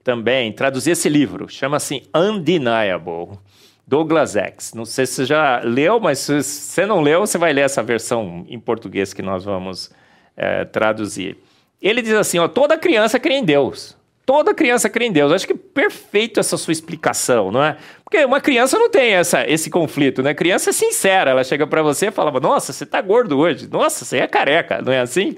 [0.03, 3.37] também traduzir esse livro, chama-se Undeniable.
[3.85, 4.73] Douglas X.
[4.75, 7.81] Não sei se você já leu, mas se você não leu, você vai ler essa
[7.81, 9.89] versão em português que nós vamos
[10.37, 11.37] é, traduzir.
[11.81, 13.97] Ele diz assim: ó, toda criança crê em Deus.
[14.29, 15.31] Toda criança crê em Deus.
[15.31, 17.77] acho que perfeito essa sua explicação, não é?
[18.03, 20.35] Porque uma criança não tem essa, esse conflito, né?
[20.35, 23.67] Criança é sincera, ela chega para você e fala: Nossa, você tá gordo hoje.
[23.67, 25.35] Nossa, você é careca, não é assim?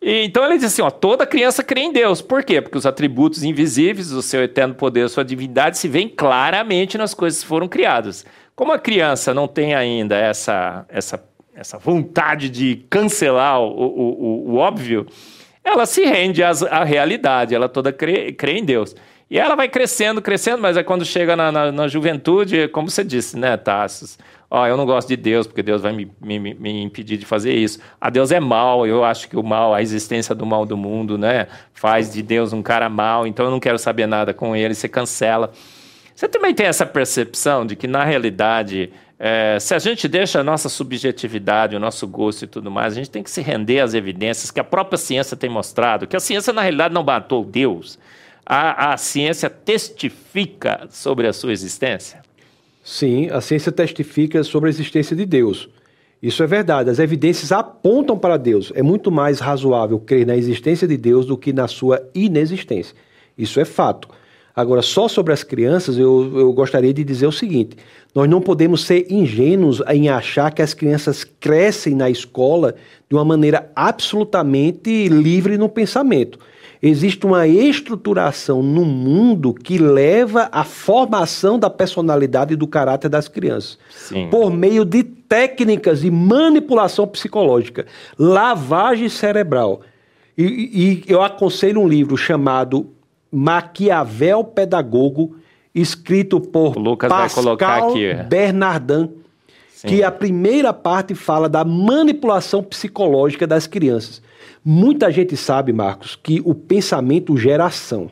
[0.00, 2.22] E, então ele diz assim: ó, toda criança crê em Deus.
[2.22, 2.62] Por quê?
[2.62, 7.42] Porque os atributos invisíveis, o seu eterno poder, sua divindade se veem claramente nas coisas
[7.42, 8.24] que foram criadas.
[8.54, 11.20] Como a criança não tem ainda essa, essa,
[11.52, 15.08] essa vontade de cancelar o, o, o, o óbvio,
[15.64, 18.94] ela se rende às, à realidade, ela toda crê, crê em Deus.
[19.30, 23.02] E ela vai crescendo, crescendo, mas é quando chega na, na, na juventude, como você
[23.02, 24.18] disse, né, Tassos?
[24.50, 27.24] Ó, oh, eu não gosto de Deus, porque Deus vai me, me, me, impedir de
[27.24, 27.80] fazer isso.
[27.98, 31.16] A Deus é mal, eu acho que o mal, a existência do mal do mundo,
[31.16, 34.74] né, faz de Deus um cara mal, então eu não quero saber nada com ele,
[34.74, 35.50] você cancela.
[36.14, 38.92] Você também tem essa percepção de que, na realidade,
[39.24, 42.96] é, se a gente deixa a nossa subjetividade, o nosso gosto e tudo mais, a
[42.96, 46.20] gente tem que se render às evidências que a própria ciência tem mostrado, que a
[46.20, 47.98] ciência, na realidade, não matou Deus
[48.44, 52.22] a, a ciência testifica sobre a sua existência?
[52.84, 55.68] Sim, a ciência testifica sobre a existência de Deus.
[56.20, 56.90] Isso é verdade.
[56.90, 58.72] As evidências apontam para Deus.
[58.74, 62.94] É muito mais razoável crer na existência de Deus do que na sua inexistência.
[63.36, 64.08] Isso é fato.
[64.54, 67.76] Agora, só sobre as crianças, eu, eu gostaria de dizer o seguinte:
[68.14, 72.74] nós não podemos ser ingênuos em achar que as crianças crescem na escola
[73.08, 76.38] de uma maneira absolutamente livre no pensamento
[76.82, 83.28] existe uma estruturação no mundo que leva à formação da personalidade e do caráter das
[83.28, 83.78] crianças.
[83.90, 84.28] Sim.
[84.28, 87.86] Por meio de técnicas de manipulação psicológica,
[88.18, 89.82] lavagem cerebral.
[90.36, 92.90] E, e eu aconselho um livro chamado
[93.32, 95.36] Maquiavel Pedagogo,
[95.74, 96.74] escrito por
[97.08, 97.94] Pascal
[98.28, 99.08] Bernardin,
[99.70, 99.88] Sim.
[99.88, 104.20] que a primeira parte fala da manipulação psicológica das crianças.
[104.64, 108.10] Muita gente sabe, Marcos, que o pensamento gera ação.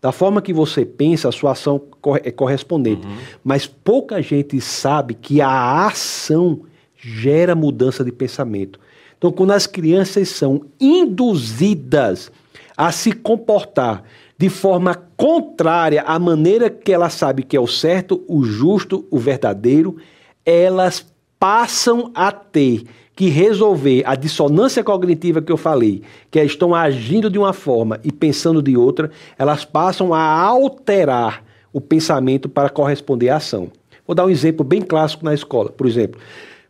[0.00, 1.82] Da forma que você pensa, a sua ação
[2.24, 3.06] é correspondente.
[3.06, 3.16] Uhum.
[3.44, 6.62] Mas pouca gente sabe que a ação
[6.96, 8.80] gera mudança de pensamento.
[9.18, 12.32] Então, quando as crianças são induzidas
[12.74, 14.02] a se comportar
[14.40, 19.18] de forma contrária à maneira que ela sabe que é o certo, o justo, o
[19.18, 19.98] verdadeiro,
[20.46, 21.04] elas
[21.38, 22.84] passam a ter
[23.14, 28.00] que resolver a dissonância cognitiva que eu falei, que elas estão agindo de uma forma
[28.02, 33.70] e pensando de outra, elas passam a alterar o pensamento para corresponder à ação.
[34.06, 35.68] Vou dar um exemplo bem clássico na escola.
[35.68, 36.18] Por exemplo,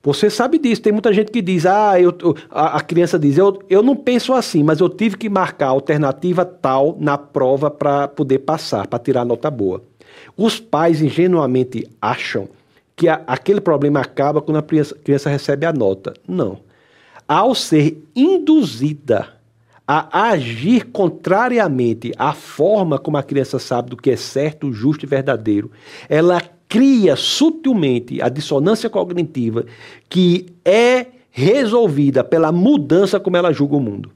[0.02, 0.80] Você sabe disso.
[0.80, 2.14] Tem muita gente que diz, ah, eu,
[2.50, 5.70] a, a criança diz, eu, eu não penso assim, mas eu tive que marcar a
[5.70, 9.82] alternativa tal na prova para poder passar, para tirar nota boa.
[10.36, 12.48] Os pais ingenuamente acham
[12.96, 16.14] que a, aquele problema acaba quando a criança, criança recebe a nota.
[16.26, 16.58] Não.
[17.28, 19.28] Ao ser induzida
[19.86, 25.08] a agir contrariamente à forma como a criança sabe do que é certo, justo e
[25.08, 25.70] verdadeiro,
[26.08, 26.40] ela
[26.70, 29.66] cria sutilmente a dissonância cognitiva
[30.08, 34.12] que é resolvida pela mudança como ela julga o mundo.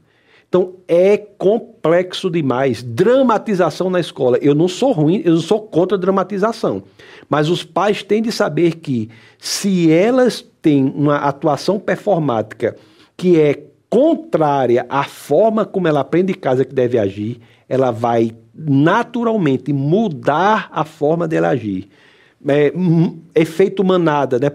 [0.48, 2.80] Então é complexo demais.
[2.80, 4.38] Dramatização na escola.
[4.40, 6.84] Eu não sou ruim, eu não sou contra a dramatização.
[7.28, 12.76] Mas os pais têm de saber que se elas têm uma atuação performática
[13.16, 18.30] que é contrária à forma como ela aprende em casa que deve agir, ela vai
[18.54, 21.88] naturalmente mudar a forma dela agir
[22.48, 22.72] é,
[23.34, 24.50] efeito manada, né?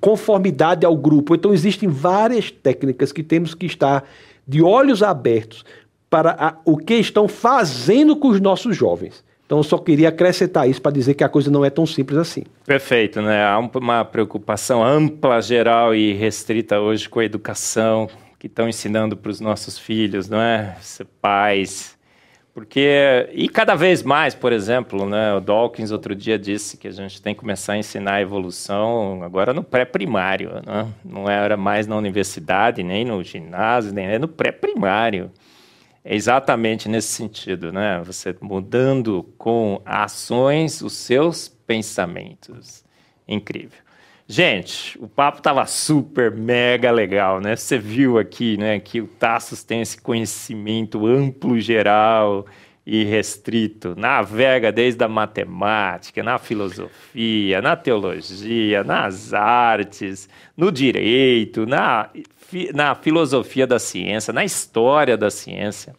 [0.00, 1.34] conformidade ao grupo.
[1.34, 4.04] Então, existem várias técnicas que temos que estar
[4.46, 5.64] de olhos abertos
[6.08, 9.24] para a, o que estão fazendo com os nossos jovens.
[9.46, 12.18] Então, eu só queria acrescentar isso para dizer que a coisa não é tão simples
[12.18, 12.44] assim.
[12.64, 13.44] Perfeito, né?
[13.44, 19.30] Há uma preocupação ampla, geral e restrita hoje com a educação que estão ensinando para
[19.30, 20.76] os nossos filhos, não é?
[21.20, 21.96] Pais,
[22.54, 26.92] porque, e cada vez mais, por exemplo, né, o Dawkins outro dia disse que a
[26.92, 30.86] gente tem que começar a ensinar a evolução agora no pré-primário, né?
[31.04, 35.32] não era mais na universidade, nem no ginásio, nem é no pré-primário.
[36.04, 38.00] É exatamente nesse sentido, né?
[38.04, 42.84] Você mudando com ações os seus pensamentos.
[43.26, 43.83] Incrível.
[44.26, 47.54] Gente, o papo estava super, mega legal, né?
[47.54, 52.46] Você viu aqui, né, que o Tassos tem esse conhecimento amplo, geral
[52.86, 53.94] e restrito.
[53.94, 62.08] Navega desde a matemática, na filosofia, na teologia, nas artes, no direito, na,
[62.74, 65.94] na filosofia da ciência, na história da ciência.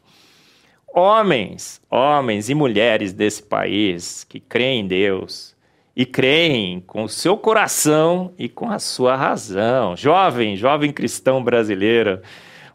[0.88, 5.55] Homens, homens e mulheres desse país que creem em Deus,
[5.96, 9.96] e creem com o seu coração e com a sua razão.
[9.96, 12.22] Jovem, jovem cristão brasileiro,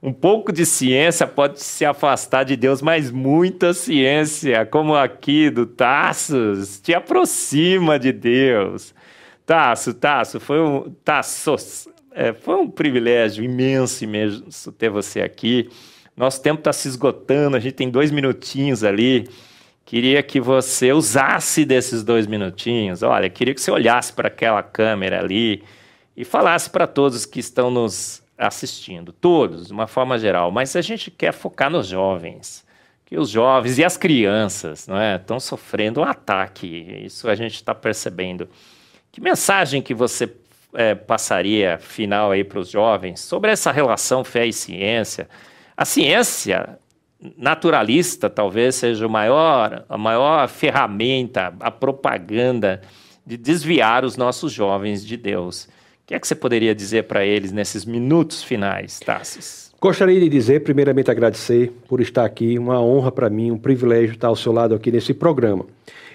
[0.02, 5.66] um pouco de ciência pode se afastar de Deus, mas muita ciência, como aqui do
[5.66, 8.94] Tassos, te aproxima de Deus.
[9.44, 14.46] Tasso, Tasso, foi um, Tassos, é, foi um privilégio imenso mesmo
[14.78, 15.68] ter você aqui.
[16.16, 19.28] Nosso tempo está se esgotando, a gente tem dois minutinhos ali.
[19.90, 23.02] Queria que você usasse desses dois minutinhos.
[23.02, 25.64] Olha, queria que você olhasse para aquela câmera ali
[26.16, 30.52] e falasse para todos que estão nos assistindo, todos, de uma forma geral.
[30.52, 32.64] Mas a gente quer focar nos jovens,
[33.04, 36.68] que os jovens e as crianças, não é, estão sofrendo um ataque.
[37.04, 38.48] Isso a gente está percebendo.
[39.10, 40.32] Que mensagem que você
[40.72, 45.28] é, passaria final aí para os jovens sobre essa relação fé e ciência?
[45.76, 46.78] A ciência
[47.36, 52.80] naturalista talvez seja o maior, a maior ferramenta, a propaganda
[53.26, 55.64] de desviar os nossos jovens de Deus.
[55.64, 55.68] O
[56.06, 59.70] que é que você poderia dizer para eles nesses minutos finais, Tassis?
[59.80, 64.28] Gostaria de dizer, primeiramente, agradecer por estar aqui, uma honra para mim, um privilégio estar
[64.28, 65.64] ao seu lado aqui nesse programa.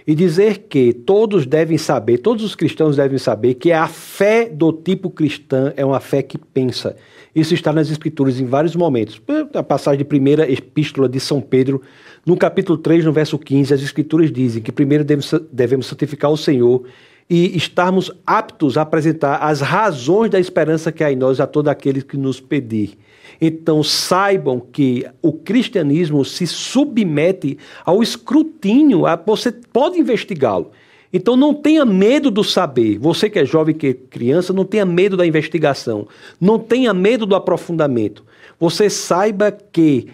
[0.08, 4.72] E dizer que todos devem saber, todos os cristãos devem saber que a fé do
[4.72, 6.96] tipo cristã é uma fé que pensa
[7.36, 9.22] isso está nas Escrituras em vários momentos.
[9.54, 11.82] A passagem de primeira epístola de São Pedro,
[12.26, 15.04] no capítulo 3, no verso 15, as Escrituras dizem que primeiro
[15.52, 16.86] devemos santificar o Senhor
[17.30, 21.70] e estarmos aptos a apresentar as razões da esperança que há em nós a todo
[21.70, 22.98] aquele que nos pedir.
[23.42, 30.72] Então saibam que o cristianismo se submete ao escrutínio, a, você pode investigá-lo.
[31.12, 32.98] Então não tenha medo do saber.
[33.00, 36.08] Você que é jovem, que é criança, não tenha medo da investigação.
[36.40, 38.24] Não tenha medo do aprofundamento.
[38.60, 40.08] Você saiba que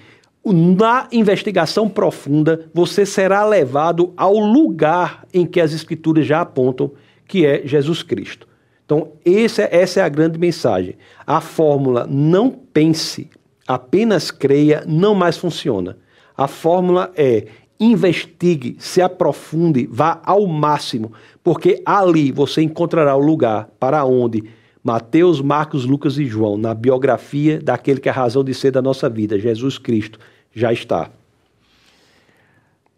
[0.45, 6.91] na investigação profunda você será levado ao lugar em que as escrituras já apontam,
[7.27, 8.47] que é Jesus Cristo.
[8.85, 10.95] Então, essa, essa é a grande mensagem.
[11.25, 13.29] A fórmula não pense,
[13.67, 15.97] apenas creia não mais funciona.
[16.35, 17.45] A fórmula é
[17.79, 21.13] investigue, se aprofunde, vá ao máximo,
[21.43, 24.43] porque ali você encontrará o lugar para onde
[24.83, 28.81] Mateus, Marcos, Lucas e João, na biografia daquele que é a razão de ser da
[28.81, 30.19] nossa vida, Jesus Cristo,
[30.53, 31.09] já está.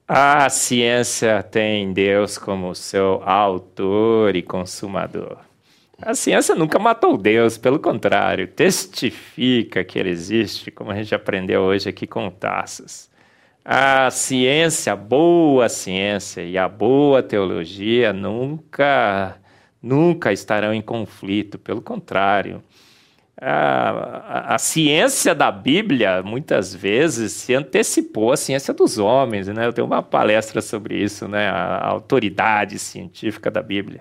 [0.08, 5.38] A ciência tem Deus como seu autor e consumador.
[6.02, 11.62] A ciência nunca matou Deus, pelo contrário, testifica que ele existe, como a gente aprendeu
[11.62, 13.10] hoje aqui com taças.
[13.64, 19.38] A ciência, a boa ciência e a boa teologia nunca
[19.84, 22.64] nunca estarão em conflito, pelo contrário.
[23.40, 29.48] A, a, a, ciência da Bíblia, muitas vezes, se antecipou à ciência dos homens.
[29.48, 29.66] Né?
[29.68, 31.50] Eu tenho uma palestra sobre isso, né?
[31.50, 34.00] a, a autoridade científica da Bíblia.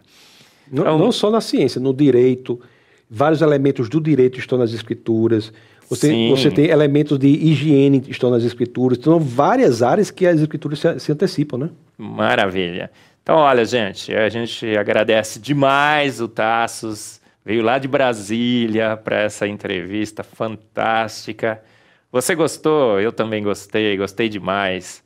[0.70, 2.60] Não, então, não só na ciência, no direito,
[3.10, 5.52] vários elementos do direito estão nas escrituras.
[5.88, 8.96] Você, você tem elementos de higiene que estão nas escrituras.
[8.98, 11.70] Então, várias áreas que as escrituras se, se antecipam, né?
[11.98, 12.90] Maravilha.
[13.22, 17.20] Então, olha, gente, a gente agradece demais o Tassos.
[17.44, 21.62] Veio lá de Brasília para essa entrevista fantástica.
[22.10, 23.00] Você gostou?
[23.00, 25.02] Eu também gostei, gostei demais.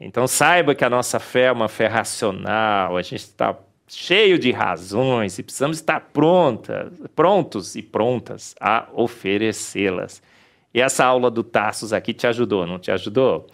[0.00, 3.56] Então saiba que a nossa fé é uma fé racional, a gente está
[3.88, 10.22] cheio de razões e precisamos estar prontas, prontos e prontas a oferecê-las.
[10.72, 13.48] E essa aula do Tassos aqui te ajudou, não te ajudou?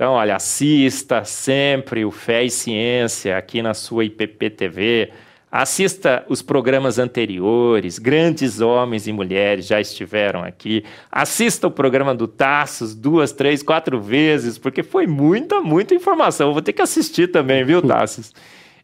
[0.00, 5.10] Então, olha, assista sempre o Fé e Ciência aqui na sua IPP TV.
[5.52, 10.86] Assista os programas anteriores, grandes homens e mulheres já estiveram aqui.
[11.12, 16.54] Assista o programa do Tassos duas, três, quatro vezes, porque foi muita, muita informação.
[16.54, 18.32] Vou ter que assistir também, viu, Tassos?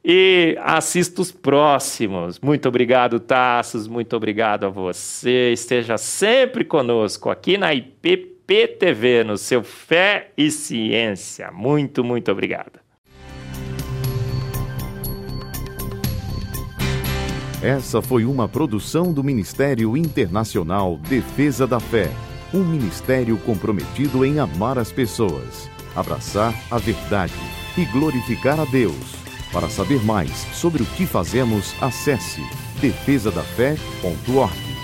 [0.04, 2.38] E assista os próximos.
[2.40, 3.88] Muito obrigado, Tassos.
[3.88, 5.50] Muito obrigado a você.
[5.50, 7.72] Esteja sempre conosco aqui na
[8.48, 11.50] IPPTV, no seu Fé e Ciência.
[11.50, 12.78] Muito, muito obrigado.
[17.60, 22.08] Essa foi uma produção do Ministério Internacional Defesa da Fé,
[22.54, 27.34] um ministério comprometido em amar as pessoas, abraçar a verdade
[27.76, 29.16] e glorificar a Deus.
[29.52, 32.42] Para saber mais sobre o que fazemos, acesse
[32.80, 34.75] defesadafé.org.